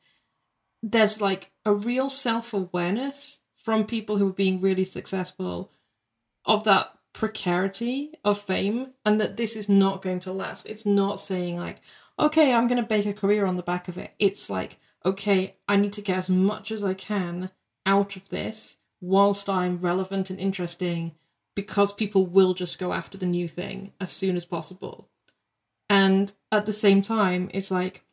[0.82, 5.70] there's like a real self awareness from people who are being really successful
[6.44, 10.66] of that precarity of fame and that this is not going to last.
[10.66, 11.80] It's not saying like,
[12.18, 14.12] okay, I'm going to bake a career on the back of it.
[14.18, 17.50] It's like, okay, I need to get as much as I can
[17.86, 21.12] out of this whilst I'm relevant and interesting
[21.54, 25.08] because people will just go after the new thing as soon as possible.
[25.90, 28.04] And at the same time, it's like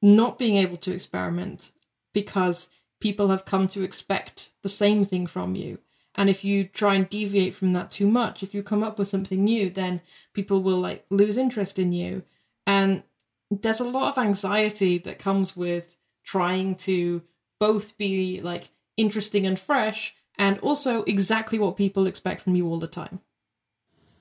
[0.00, 1.72] not being able to experiment
[2.12, 2.68] because
[3.00, 5.78] people have come to expect the same thing from you.
[6.14, 9.08] And if you try and deviate from that too much, if you come up with
[9.08, 10.00] something new, then
[10.32, 12.22] people will like lose interest in you.
[12.66, 13.02] And
[13.50, 17.22] there's a lot of anxiety that comes with trying to
[17.60, 22.78] both be like interesting and fresh and also exactly what people expect from you all
[22.78, 23.20] the time.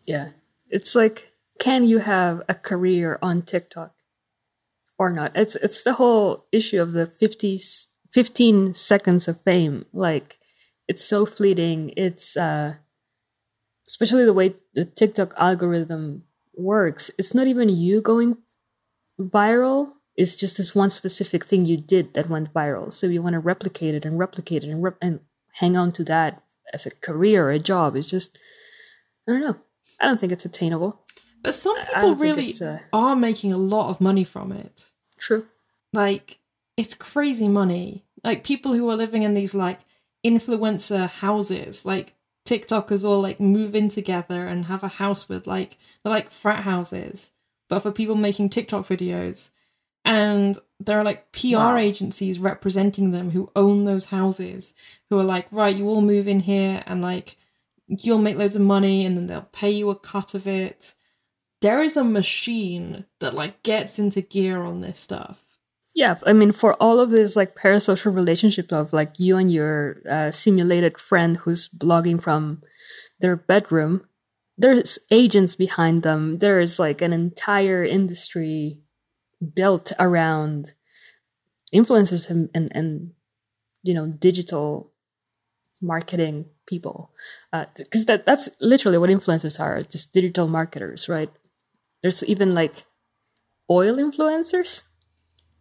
[0.06, 0.30] Yeah.
[0.70, 3.94] It's like can you have a career on TikTok
[5.00, 5.32] or not?
[5.36, 10.40] It's it's the whole issue of the 50s 15 seconds of fame like
[10.88, 12.76] it's so fleeting it's uh
[13.86, 16.24] especially the way the tiktok algorithm
[16.56, 18.38] works it's not even you going
[19.20, 22.92] viral it's just this one specific thing you did that went viral.
[22.92, 25.20] So you want to replicate it and replicate it and, rep- and
[25.54, 26.42] hang on to that
[26.74, 27.96] as a career or a job.
[27.96, 28.38] It's just
[29.28, 29.58] i don't know.
[30.00, 31.02] I don't think it's attainable.
[31.42, 34.90] But some people really uh, are making a lot of money from it.
[35.18, 35.46] True.
[35.94, 36.40] Like
[36.76, 38.04] it's crazy money.
[38.24, 39.82] Like people who are living in these like
[40.26, 45.78] influencer houses, like TikTokers all like move in together and have a house with like
[46.04, 47.32] they're like frat houses,
[47.70, 49.52] but for people making TikTok videos.
[50.06, 51.78] And there are like PR wow.
[51.78, 54.76] agencies representing them who own those houses,
[55.10, 57.38] who are like, right, you all move in here and like
[57.88, 60.94] you'll make loads of money and then they'll pay you a cut of it.
[61.62, 65.44] There is a machine that like gets into gear on this stuff.
[65.96, 70.02] Yeah, I mean, for all of this like parasocial relationship of like you and your
[70.10, 72.62] uh, simulated friend who's blogging from
[73.22, 74.06] their bedroom,
[74.58, 76.40] there's agents behind them.
[76.40, 78.82] There is like an entire industry
[79.54, 80.74] built around
[81.74, 83.12] influencers and, and, and
[83.84, 84.92] you know digital
[85.82, 87.12] marketing people
[87.52, 91.30] because uh, that that's literally what influencers are just digital marketers right
[92.02, 92.86] there's even like
[93.70, 94.84] oil influencers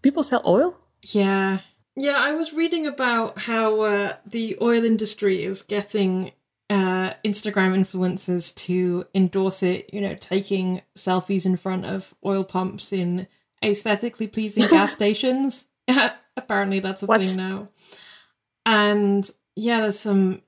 [0.05, 0.77] people sell oil?
[1.03, 1.59] Yeah.
[1.97, 6.33] Yeah, I was reading about how uh, the oil industry is getting
[6.69, 12.93] uh, Instagram influencers to endorse it, you know, taking selfies in front of oil pumps
[12.93, 13.27] in
[13.65, 15.67] aesthetically pleasing gas stations.
[16.37, 17.27] Apparently, that's a what?
[17.27, 17.69] thing now.
[18.67, 20.43] And yeah, there's some,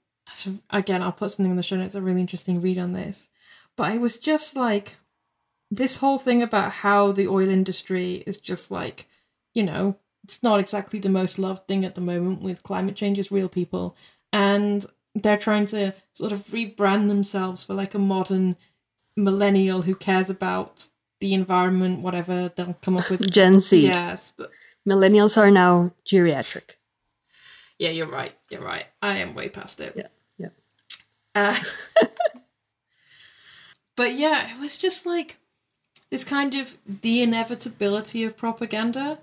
[0.70, 3.28] again, I'll put something in the show notes, a really interesting read on this.
[3.76, 4.96] But I was just like,
[5.70, 9.08] this whole thing about how the oil industry is just like
[9.56, 13.18] you know, it's not exactly the most loved thing at the moment with climate change
[13.18, 13.96] is real people.
[14.32, 18.56] And they're trying to sort of rebrand themselves for like a modern
[19.16, 20.88] millennial who cares about
[21.20, 23.30] the environment, whatever they'll come up with.
[23.30, 23.86] Gen Z.
[23.86, 24.34] Yes.
[24.86, 26.76] Millennials are now geriatric.
[27.78, 28.36] Yeah, you're right.
[28.50, 28.86] You're right.
[29.02, 29.94] I am way past it.
[29.96, 30.08] Yeah.
[30.38, 30.48] Yeah.
[31.34, 31.58] Uh,
[33.96, 35.38] but yeah, it was just like
[36.10, 39.18] this kind of the inevitability of propaganda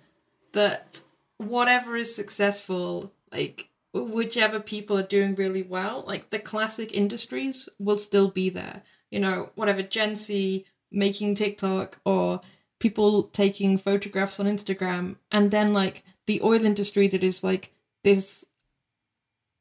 [0.52, 1.02] that
[1.38, 7.98] whatever is successful, like whichever people are doing really well, like the classic industries will
[7.98, 8.84] still be there.
[9.10, 12.39] You know, whatever Gen Z making TikTok or
[12.80, 17.72] people taking photographs on Instagram, and then like the oil industry that is like
[18.04, 18.46] this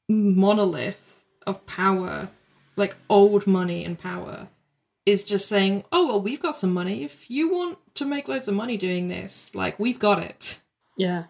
[0.08, 2.28] monolith of power,
[2.76, 4.48] like old money and power,
[5.06, 7.02] is just saying, oh, well, we've got some money.
[7.02, 10.60] If you want to make loads of money doing this, like, we've got it.
[10.96, 11.24] Yeah.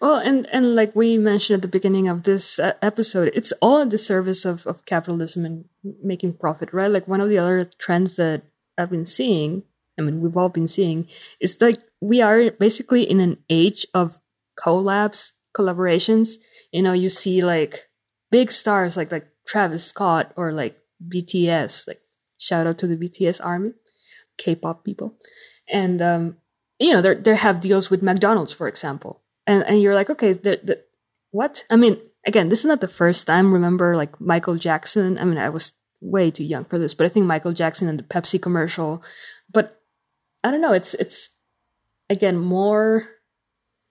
[0.00, 3.80] Well, and and like we mentioned at the beginning of this uh, episode, it's all
[3.80, 5.64] at the service of of capitalism and
[6.02, 6.90] making profit, right?
[6.90, 8.42] Like one of the other trends that
[8.76, 9.62] I've been seeing,
[9.98, 11.08] I mean, we've all been seeing,
[11.40, 14.20] is like we are basically in an age of
[14.58, 16.34] collabs, collaborations.
[16.72, 17.88] You know, you see like
[18.30, 22.00] big stars like like Travis Scott or like BTS, like
[22.38, 23.72] shout out to the BTS army,
[24.38, 25.16] K-pop people,
[25.68, 26.36] and um,
[26.78, 30.32] you know they they have deals with McDonald's, for example, and and you're like, okay,
[30.32, 30.84] the, the,
[31.30, 31.64] what?
[31.70, 33.52] I mean, again, this is not the first time.
[33.52, 35.18] Remember, like Michael Jackson.
[35.18, 35.74] I mean, I was
[36.04, 39.02] way too young for this, but I think Michael Jackson and the Pepsi commercial.
[39.50, 39.80] But
[40.44, 40.74] I don't know.
[40.74, 41.34] It's it's
[42.10, 43.08] again more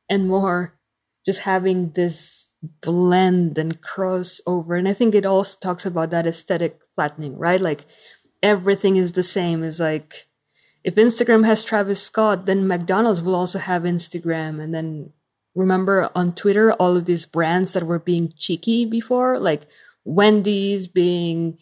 [0.10, 0.78] and more
[1.26, 2.52] just having this
[2.82, 7.60] blend and crossover, and I think it also talks about that aesthetic flattening, right?
[7.60, 7.86] Like
[8.42, 9.64] everything is the same.
[9.64, 10.28] Is like
[10.84, 15.12] if Instagram has Travis Scott, then McDonald's will also have Instagram, and then
[15.56, 19.64] remember on Twitter all of these brands that were being cheeky before, like
[20.06, 21.58] Wendy's being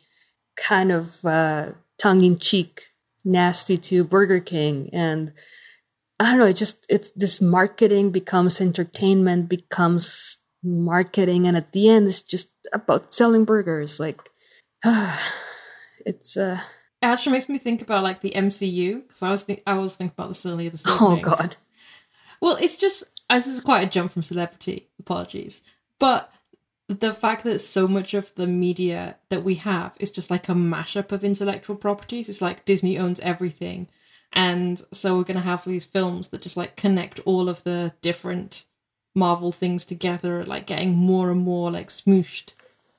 [0.58, 1.72] kind of uh,
[2.02, 2.84] tongue in cheek,
[3.26, 5.32] nasty to Burger King, and
[6.20, 6.45] I don't know.
[6.45, 12.52] It just it's this marketing becomes entertainment, becomes marketing, and at the end, it's just
[12.74, 13.99] about selling burgers.
[13.99, 14.20] Like,
[16.06, 16.60] it's uh.
[17.02, 19.95] It actually makes me think about like the MCU because I was think- I was
[19.95, 21.18] thinking about this earlier this Oh.
[21.20, 21.56] God.
[22.39, 24.89] Well, it's just this is quite a jump from celebrity.
[24.99, 25.62] Apologies,
[25.99, 26.32] but
[27.00, 30.54] the fact that so much of the media that we have is just like a
[30.54, 32.30] mashup of intellectual properties.
[32.30, 33.88] It's like Disney owns everything,
[34.34, 38.66] and so we're gonna have these films that just like connect all of the different
[39.14, 42.54] Marvel things together, like getting more and more like smooshed.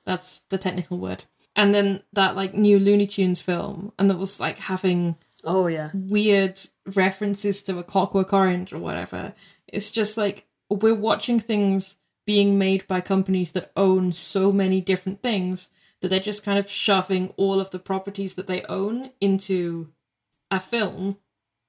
[0.05, 1.23] That's the technical word.
[1.55, 5.89] And then that like new Looney Tunes film, and that was like having Oh yeah.
[5.93, 9.33] weird references to a Clockwork Orange or whatever.
[9.67, 15.21] It's just like we're watching things being made by companies that own so many different
[15.21, 15.69] things
[16.01, 19.89] that they're just kind of shoving all of the properties that they own into
[20.51, 21.17] a film.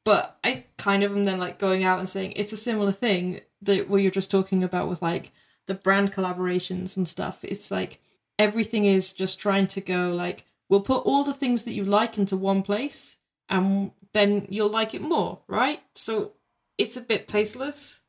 [0.04, 3.40] But I kind of am then like going out and saying it's a similar thing
[3.62, 5.32] that what you're just talking about with like
[5.66, 7.38] the brand collaborations and stuff.
[7.42, 8.00] It's like
[8.38, 12.18] everything is just trying to go like we'll put all the things that you like
[12.18, 13.16] into one place
[13.48, 15.80] and then you'll like it more, right?
[15.94, 16.32] So
[16.78, 18.02] it's a bit tasteless.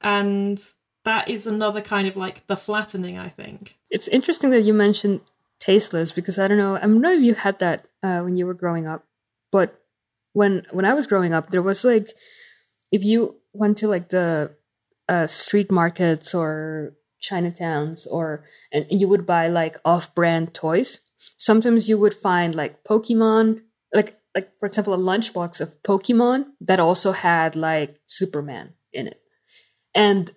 [0.00, 0.62] And
[1.04, 3.76] that is another kind of like the flattening, I think.
[3.90, 5.20] It's interesting that you mentioned
[5.58, 6.76] tasteless because I don't know.
[6.76, 9.04] I don't know you had that uh, when you were growing up,
[9.50, 9.80] but
[10.32, 12.10] when when I was growing up, there was like
[12.90, 14.52] if you went to like the
[15.08, 21.00] uh, street markets or Chinatowns or and you would buy like off-brand toys.
[21.36, 23.62] Sometimes you would find like Pokemon,
[23.94, 29.20] like like for example a lunchbox of Pokemon that also had like Superman in it,
[29.94, 30.32] and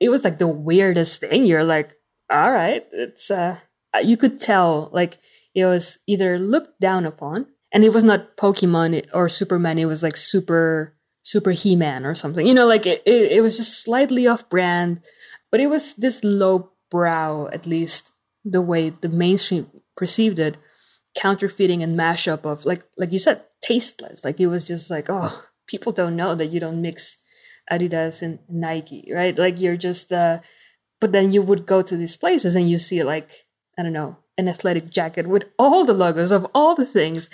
[0.00, 1.46] it was like the weirdest thing.
[1.46, 1.94] You're like,
[2.30, 3.58] all right, it's uh,
[4.02, 5.18] you could tell like
[5.54, 9.78] it was either looked down upon, and it was not Pokemon or Superman.
[9.78, 12.46] It was like super super He Man or something.
[12.46, 15.04] You know, like it, it, it was just slightly off brand,
[15.50, 18.12] but it was this low brow, at least
[18.44, 20.56] the way the mainstream perceived it,
[21.16, 24.24] counterfeiting and mashup of like like you said, tasteless.
[24.24, 27.18] Like it was just like, oh, people don't know that you don't mix
[27.70, 29.38] Adidas and Nike, right?
[29.38, 30.40] Like you're just uh
[31.00, 33.46] but then you would go to these places and you see like,
[33.78, 37.30] I don't know, an athletic jacket with all the logos of all the things.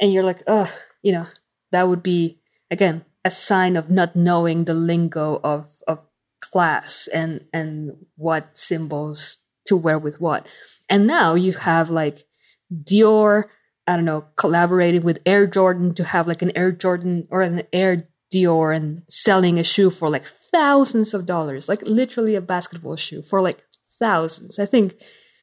[0.00, 0.72] And you're like, oh,
[1.02, 1.26] you know,
[1.72, 6.00] that would be again a sign of not knowing the lingo of of
[6.40, 10.46] class and and what symbols to wear with what.
[10.88, 12.26] And now you have like
[12.72, 13.44] Dior,
[13.86, 17.62] I don't know, collaborating with Air Jordan to have like an Air Jordan or an
[17.72, 22.96] Air Dior and selling a shoe for like thousands of dollars, like literally a basketball
[22.96, 23.64] shoe for like
[23.98, 24.58] thousands.
[24.58, 24.96] I think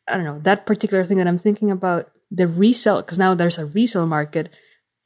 [0.07, 3.57] I don't know, that particular thing that I'm thinking about, the resale, because now there's
[3.57, 4.53] a resale market,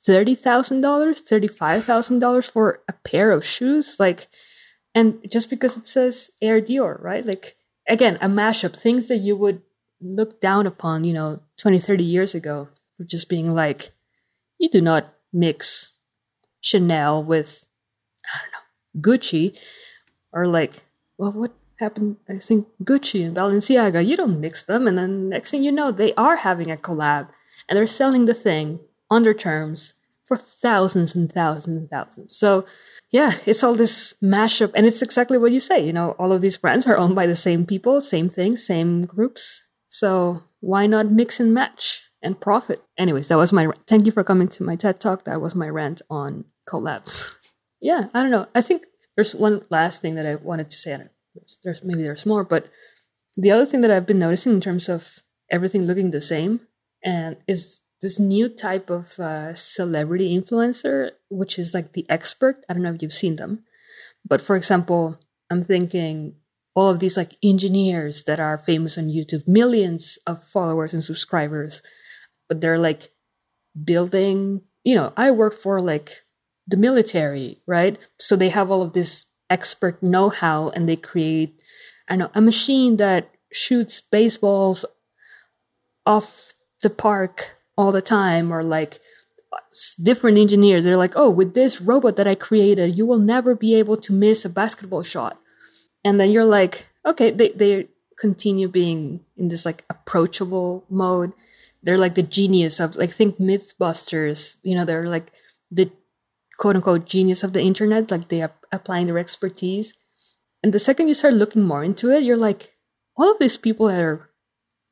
[0.08, 3.98] $30,000, $35,000 for a pair of shoes.
[4.00, 4.28] Like,
[4.96, 7.26] and just because it says Air Dior, right?
[7.26, 7.58] Like,
[7.88, 9.62] again, a mashup, things that you would
[10.02, 12.70] look down upon, you know, 20, 30 years ago,
[13.06, 13.92] just being like,
[14.58, 15.97] you do not mix
[16.68, 17.65] Chanel with,
[18.26, 19.57] I don't know, Gucci,
[20.34, 20.74] or like,
[21.18, 22.18] well, what happened?
[22.28, 24.86] I think Gucci and Balenciaga, you don't mix them.
[24.86, 27.30] And then next thing you know, they are having a collab
[27.70, 29.93] and they're selling the thing under terms
[30.24, 32.36] for thousands and thousands and thousands.
[32.36, 32.65] So,
[33.11, 34.72] yeah, it's all this mashup.
[34.76, 35.80] And it's exactly what you say.
[35.86, 39.05] You know, all of these brands are owned by the same people, same things, same
[39.05, 39.65] groups.
[39.88, 42.84] So, why not mix and match and profit?
[42.97, 45.24] Anyways, that was my thank you for coming to my TED talk.
[45.24, 47.36] That was my rant on collabs.
[47.82, 48.47] yeah, I don't know.
[48.53, 50.93] I think there's one last thing that I wanted to say.
[50.93, 51.07] I
[51.63, 52.68] There's maybe there's more, but
[53.36, 56.61] the other thing that I've been noticing in terms of everything looking the same
[57.03, 62.63] and is this new type of uh, celebrity influencer, which is like the expert.
[62.70, 63.63] I don't know if you've seen them,
[64.28, 66.36] but for example, I'm thinking
[66.76, 71.82] all of these like engineers that are famous on YouTube, millions of followers and subscribers,
[72.47, 73.09] but they're like
[73.84, 76.24] building, you know, I work for like
[76.68, 77.97] the military, right?
[78.20, 81.61] So they have all of this expert know how and they create,
[82.09, 84.86] I know, a machine that shoots baseballs
[86.05, 88.99] off the park all the time or like
[90.03, 90.84] different engineers.
[90.84, 94.13] They're like oh with this robot that i created you will never be able to
[94.13, 95.39] miss a basketball shot.
[96.03, 97.88] And then you're like okay they, they
[98.18, 101.34] continue being in this like approachable mode.
[101.84, 104.57] They're like the genius of like think mythbusters.
[104.63, 105.32] You know they're like
[105.72, 105.91] the
[106.58, 109.93] quote unquote genius of the internet like they are applying their expertise
[110.64, 112.74] and the second you start looking more into it you're like
[113.16, 114.30] all of these people are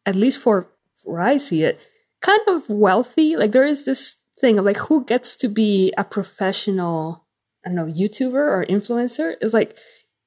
[0.06, 0.68] at least for
[1.04, 1.80] where i see it
[2.26, 3.36] kind of wealthy.
[3.36, 7.26] Like there is this thing of like who gets to be a professional,
[7.66, 9.36] I don't know, YouTuber or influencer.
[9.42, 9.78] It's like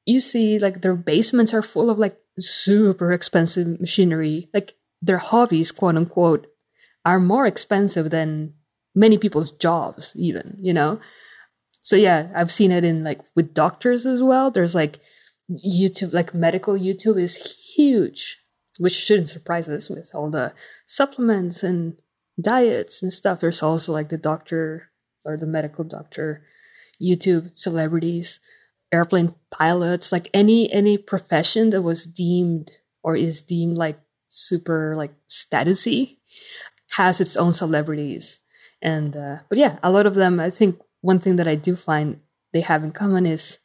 [0.06, 4.48] you see like their basements are full of like super expensive machinery.
[4.54, 6.46] Like their hobbies, quote unquote,
[7.04, 8.54] are more expensive than
[8.94, 11.00] many people's jobs, even, you know?
[11.88, 14.50] So yeah, I've seen it in like with doctors as well.
[14.50, 14.98] There's like
[15.50, 17.36] YouTube, like medical YouTube is
[17.76, 18.38] huge
[18.78, 20.52] which shouldn't surprise us with all the
[20.86, 22.00] supplements and
[22.40, 23.40] diets and stuff.
[23.40, 24.90] There's also like the doctor
[25.24, 26.44] or the medical doctor,
[27.02, 28.40] YouTube celebrities,
[28.92, 32.70] airplane pilots, like any any profession that was deemed
[33.02, 36.18] or is deemed like super like statusy
[36.96, 38.40] has its own celebrities.
[38.80, 40.38] And uh, but yeah, a lot of them.
[40.38, 42.20] I think one thing that I do find
[42.52, 43.58] they have in common is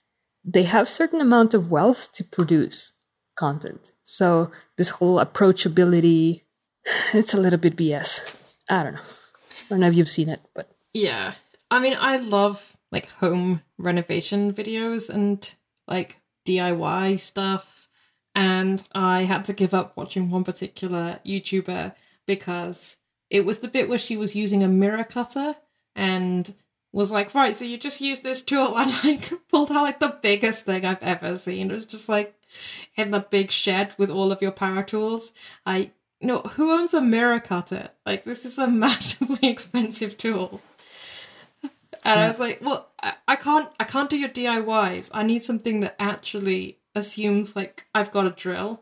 [0.44, 2.94] they have certain amount of wealth to produce
[3.36, 3.92] content.
[4.04, 6.42] So this whole approachability,
[7.14, 8.36] it's a little bit BS.
[8.70, 9.02] I don't know.
[9.02, 11.34] I don't know if you've seen it, but yeah.
[11.72, 15.54] I mean, I love like home renovation videos and
[15.88, 17.88] like DIY stuff.
[18.36, 21.94] And I had to give up watching one particular YouTuber
[22.26, 22.98] because
[23.30, 25.56] it was the bit where she was using a mirror cutter
[25.96, 26.54] and
[26.94, 30.18] was like, right, so you just use this tool and like pulled out like the
[30.22, 31.70] biggest thing I've ever seen.
[31.70, 32.36] It was just like
[32.96, 35.34] in the big shed with all of your power tools.
[35.66, 35.92] I
[36.22, 37.90] no, who owns a mirror cutter?
[38.06, 40.62] Like this is a massively expensive tool.
[42.06, 42.26] And yeah.
[42.26, 45.10] I was like, well, I, I can't, I can't do your DIYs.
[45.14, 48.82] I need something that actually assumes like I've got a drill.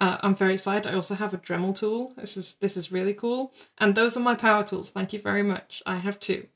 [0.00, 0.90] Uh, I'm very excited.
[0.90, 2.12] I also have a Dremel tool.
[2.16, 3.52] This is this is really cool.
[3.78, 4.90] And those are my power tools.
[4.90, 5.82] Thank you very much.
[5.86, 6.48] I have two.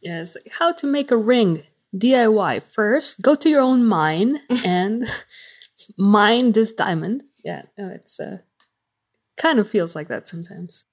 [0.00, 2.62] Yes, how to make a ring DIY.
[2.62, 5.04] First, go to your own mine and
[5.98, 7.24] mine this diamond.
[7.44, 8.38] Yeah, no, it's uh,
[9.36, 10.84] kind of feels like that sometimes.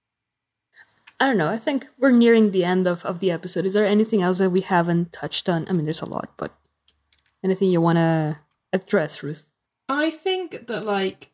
[1.19, 1.49] I don't know.
[1.49, 3.65] I think we're nearing the end of, of the episode.
[3.65, 5.67] Is there anything else that we haven't touched on?
[5.67, 6.55] I mean, there's a lot, but
[7.43, 8.39] anything you want to
[8.71, 9.49] address, Ruth?
[9.89, 11.31] I think that like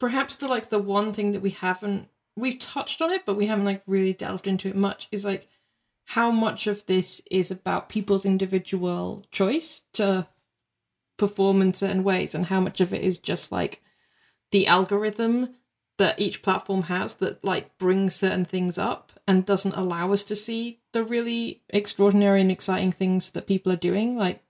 [0.00, 3.46] perhaps the like the one thing that we haven't we've touched on it, but we
[3.46, 5.48] haven't like really delved into it much is like
[6.06, 10.26] how much of this is about people's individual choice to
[11.16, 13.82] perform in certain ways and how much of it is just like
[14.50, 15.54] the algorithm
[15.96, 20.34] that each platform has that like brings certain things up and doesn't allow us to
[20.34, 24.42] see the really extraordinary and exciting things that people are doing like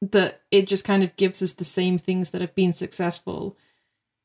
[0.00, 3.56] that it just kind of gives us the same things that have been successful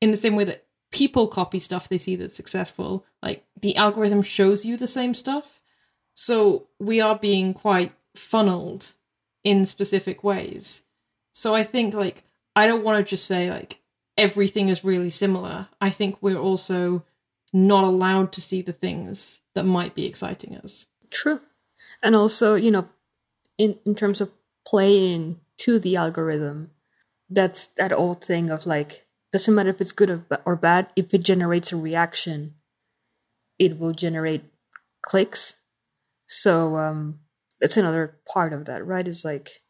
[0.02, 3.06] in the same way that people copy stuff they see that's successful.
[3.22, 5.62] Like the algorithm shows you the same stuff
[6.20, 8.94] so we are being quite funneled
[9.44, 10.82] in specific ways
[11.32, 12.24] so I think like
[12.56, 13.80] I don't want to just say like
[14.18, 15.68] everything is really similar.
[15.80, 17.04] I think we're also
[17.54, 20.88] not allowed to see the things that might be exciting us.
[21.12, 21.42] True.
[22.02, 22.90] And also, you know,
[23.58, 24.32] in, in terms of
[24.66, 26.72] playing to the algorithm,
[27.30, 31.20] that's that old thing of like, doesn't matter if it's good or, bad, if it
[31.20, 32.56] generates a reaction,
[33.60, 34.46] it will generate
[35.02, 35.58] clicks.
[36.28, 37.20] So um,
[37.60, 39.08] that's another part of that, right?
[39.08, 39.62] Is like,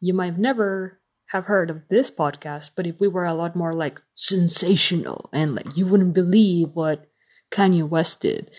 [0.00, 3.74] you might never have heard of this podcast, but if we were a lot more
[3.74, 7.06] like sensational and like you wouldn't believe what
[7.50, 8.50] Kanye West did,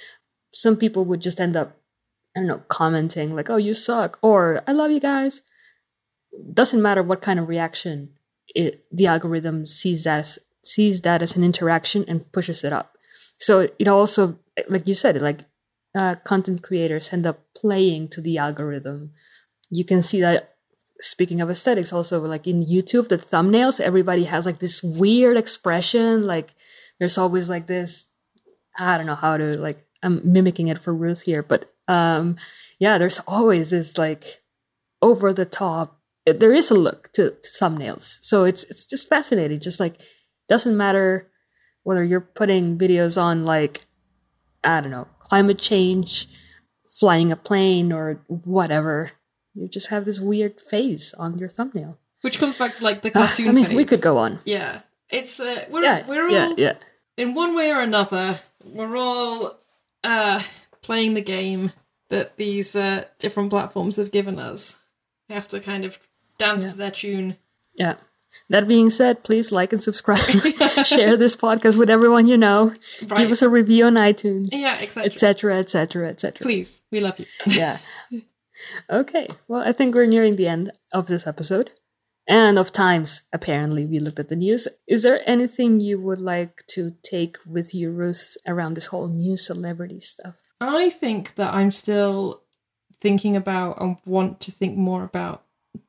[0.54, 1.78] some people would just end up,
[2.36, 5.42] I don't know, commenting like, oh, you suck, or I love you guys.
[6.54, 8.12] Doesn't matter what kind of reaction
[8.56, 12.96] it, the algorithm sees as sees that as an interaction and pushes it up.
[13.40, 15.40] So it also, like you said, it like
[15.96, 19.12] uh, content creators end up playing to the algorithm.
[19.70, 20.52] You can see that
[21.02, 26.28] speaking of aesthetics also like in youtube the thumbnails everybody has like this weird expression
[26.28, 26.54] like
[27.00, 28.10] there's always like this
[28.78, 32.38] i don't know how to like i'm mimicking it for ruth here but um
[32.80, 34.44] yeah there's always this like
[35.02, 39.80] over the top there is a look to thumbnails so it's it's just fascinating just
[39.80, 40.00] like
[40.48, 41.32] doesn't matter
[41.84, 43.86] whether you're putting videos on like
[44.64, 46.28] i don't know climate change
[47.00, 49.12] flying a plane or whatever
[49.54, 51.98] you just have this weird face on your thumbnail.
[52.22, 53.50] Which comes back to like the Ah, cartoon.
[53.50, 54.40] I mean, we could go on.
[54.46, 56.74] Yeah, it's uh, we're Yeah, we're all yeah, yeah.
[57.18, 58.40] in one way or another.
[58.64, 59.58] We're all
[60.04, 60.40] uh
[60.82, 61.72] playing the game
[62.10, 64.78] that these uh different platforms have given us.
[65.28, 65.98] We have to kind of
[66.38, 66.72] dance Yeah.
[66.72, 67.38] to their tune.
[67.74, 67.96] Yeah.
[68.50, 70.20] That being said, please like and subscribe.
[70.86, 72.74] Share this podcast with everyone you know.
[73.06, 73.20] Right.
[73.20, 75.12] Give us a review on iTunes, yeah, exactly.
[75.12, 76.40] etc., etc., etc.
[76.42, 77.26] Please, we love you.
[77.46, 77.80] Yeah.
[78.90, 79.28] okay.
[79.48, 81.72] Well, I think we're nearing the end of this episode.
[82.28, 84.68] And of times, apparently, we looked at the news.
[84.88, 89.36] Is there anything you would like to take with you, Ruth, around this whole new
[89.36, 90.36] celebrity stuff?
[90.62, 92.44] I think that I'm still
[93.02, 95.44] thinking about and want to think more about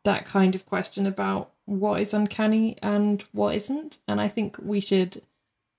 [0.05, 3.99] that kind of question about what is uncanny and what isn't.
[4.09, 5.23] And I think we should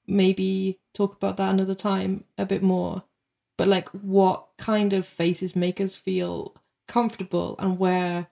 [0.08, 3.04] maybe talk about that another time a bit more.
[3.58, 6.56] But like what kind of faces make us feel
[6.88, 8.28] comfortable and where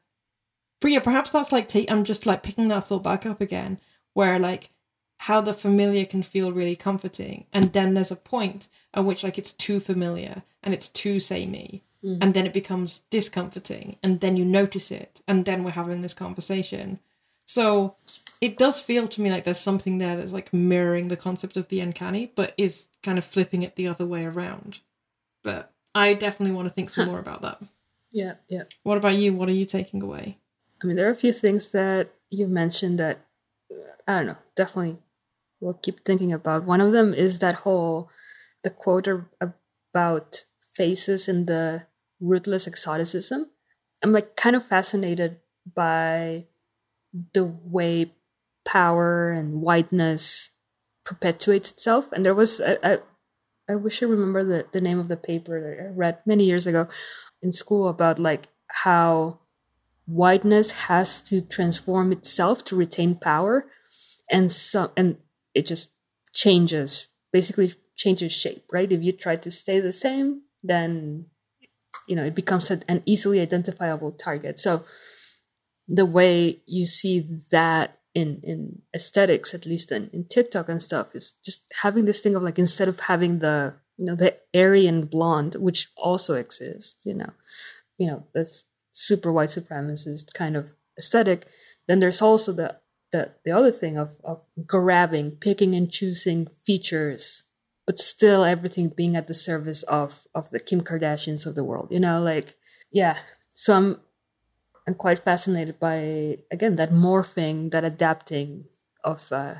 [0.82, 3.80] but yeah, perhaps that's like ta- I'm just like picking that thought back up again,
[4.14, 4.72] where like
[5.20, 9.38] how the familiar can feel really comforting, and then there's a point at which like
[9.38, 12.18] it's too familiar and it's too samey, hmm.
[12.20, 16.16] and then it becomes discomforting, and then you notice it, and then we're having this
[16.16, 17.00] conversation.
[17.52, 17.98] So
[18.40, 21.68] it does feel to me like there's something there that's like mirroring the concept of
[21.68, 24.80] the uncanny, but is kind of flipping it the other way around.
[25.44, 27.62] But I definitely want to think some more about that.
[28.14, 28.64] Yeah, yeah.
[28.84, 29.34] What about you?
[29.34, 30.38] What are you taking away?
[30.82, 33.20] I mean, there are a few things that you've mentioned that
[34.08, 35.00] I don't know, definitely
[35.60, 36.64] will keep thinking about.
[36.64, 38.10] One of them is that whole
[38.64, 39.10] the quote
[39.42, 41.84] about faces and the
[42.22, 43.50] ruthless exoticism.
[44.02, 45.42] I'm like kind of fascinated
[45.76, 46.46] by
[47.34, 48.14] the way
[48.66, 50.52] power and whiteness
[51.04, 52.12] perpetuates itself.
[52.12, 52.98] And there was I, I,
[53.70, 56.68] I wish I remember the, the name of the paper that I read many years
[56.68, 56.88] ago
[57.42, 59.40] in school about like how
[60.06, 63.66] whiteness has to transform itself to retain power.
[64.30, 65.18] And so and
[65.54, 65.92] it just
[66.34, 68.92] changes basically changes shape right?
[68.92, 71.26] If you try to stay the same then
[72.08, 74.60] you know it becomes an easily identifiable target.
[74.60, 74.86] So
[75.88, 81.16] the way you see that in in aesthetics at least in, in tiktok and stuff
[81.16, 85.06] is just having this thing of like instead of having the you know the aryan
[85.06, 87.30] blonde which also exists you know
[87.98, 91.48] you know that's super white supremacist kind of aesthetic
[91.88, 92.76] then there's also the
[93.12, 97.44] the, the other thing of, of grabbing picking and choosing features
[97.86, 101.88] but still everything being at the service of of the kim kardashians of the world
[101.92, 102.56] you know like
[102.92, 103.18] yeah.
[103.54, 104.00] So i'm
[104.88, 108.66] i'm quite fascinated by again that morphing that adapting
[109.04, 109.56] of uh,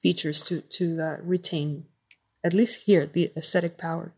[0.00, 1.84] features to to uh, retain
[2.44, 4.12] at least here the aesthetic power.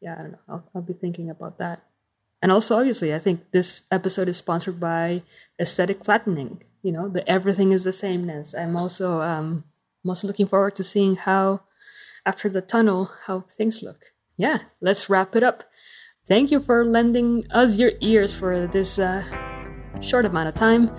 [0.00, 0.38] Yeah i don't know.
[0.48, 1.82] I'll, I'll be thinking about that.
[2.42, 5.22] And also obviously i think this episode is sponsored by
[5.60, 6.62] aesthetic flattening.
[6.82, 8.54] You know the everything is the sameness.
[8.54, 9.64] I'm also um
[10.04, 11.62] i'm also looking forward to seeing how
[12.24, 14.12] after the tunnel how things look.
[14.36, 15.64] Yeah let's wrap it up.
[16.26, 19.45] Thank you for lending us your ears for this uh
[20.02, 20.90] short amount of time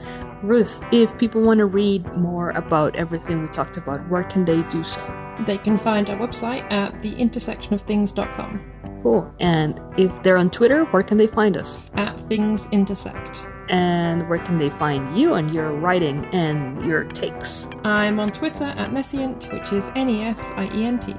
[0.43, 4.61] ruth if people want to read more about everything we talked about where can they
[4.63, 4.99] do so
[5.45, 11.17] They can find our website at theintersectionofthings.com cool and if they're on twitter where can
[11.17, 13.45] they find us at things intersect.
[13.69, 18.65] and where can they find you and your writing and your takes I'm on Twitter
[18.65, 21.13] at Nesient, which is N E S I E N T.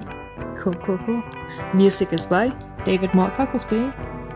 [0.56, 1.22] Cool, cool, cool.
[1.74, 2.48] Music is by,
[2.84, 3.82] David Mark Hucklesby.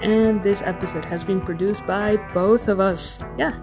[0.02, 3.20] And this episode has been produced by both of us.
[3.38, 3.58] Yeah.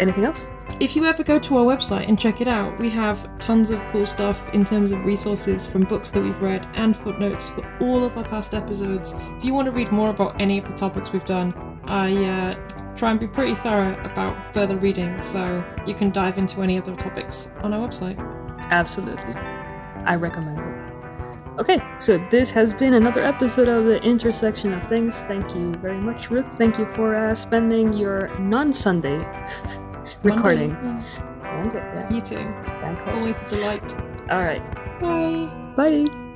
[0.00, 0.48] Anything else?
[0.80, 3.86] If you ever go to our website and check it out, we have tons of
[3.88, 8.02] cool stuff in terms of resources from books that we've read and footnotes for all
[8.04, 9.14] of our past episodes.
[9.36, 11.52] If you want to read more about any of the topics we've done,
[11.84, 16.62] I uh, try and be pretty thorough about further reading, so you can dive into
[16.62, 18.18] any of the topics on our website.
[18.70, 19.34] Absolutely.
[19.34, 20.69] I recommend it.
[21.60, 25.14] Okay, so this has been another episode of the Intersection of Things.
[25.30, 26.50] Thank you very much, Ruth.
[26.54, 29.18] Thank you for uh, spending your non Sunday
[30.22, 30.72] recording.
[30.72, 31.58] Monday, yeah.
[31.60, 32.10] Monday, yeah.
[32.10, 33.10] You too.
[33.12, 33.94] Always a delight.
[34.30, 34.64] All right.
[35.02, 36.06] Bye.
[36.06, 36.29] Bye.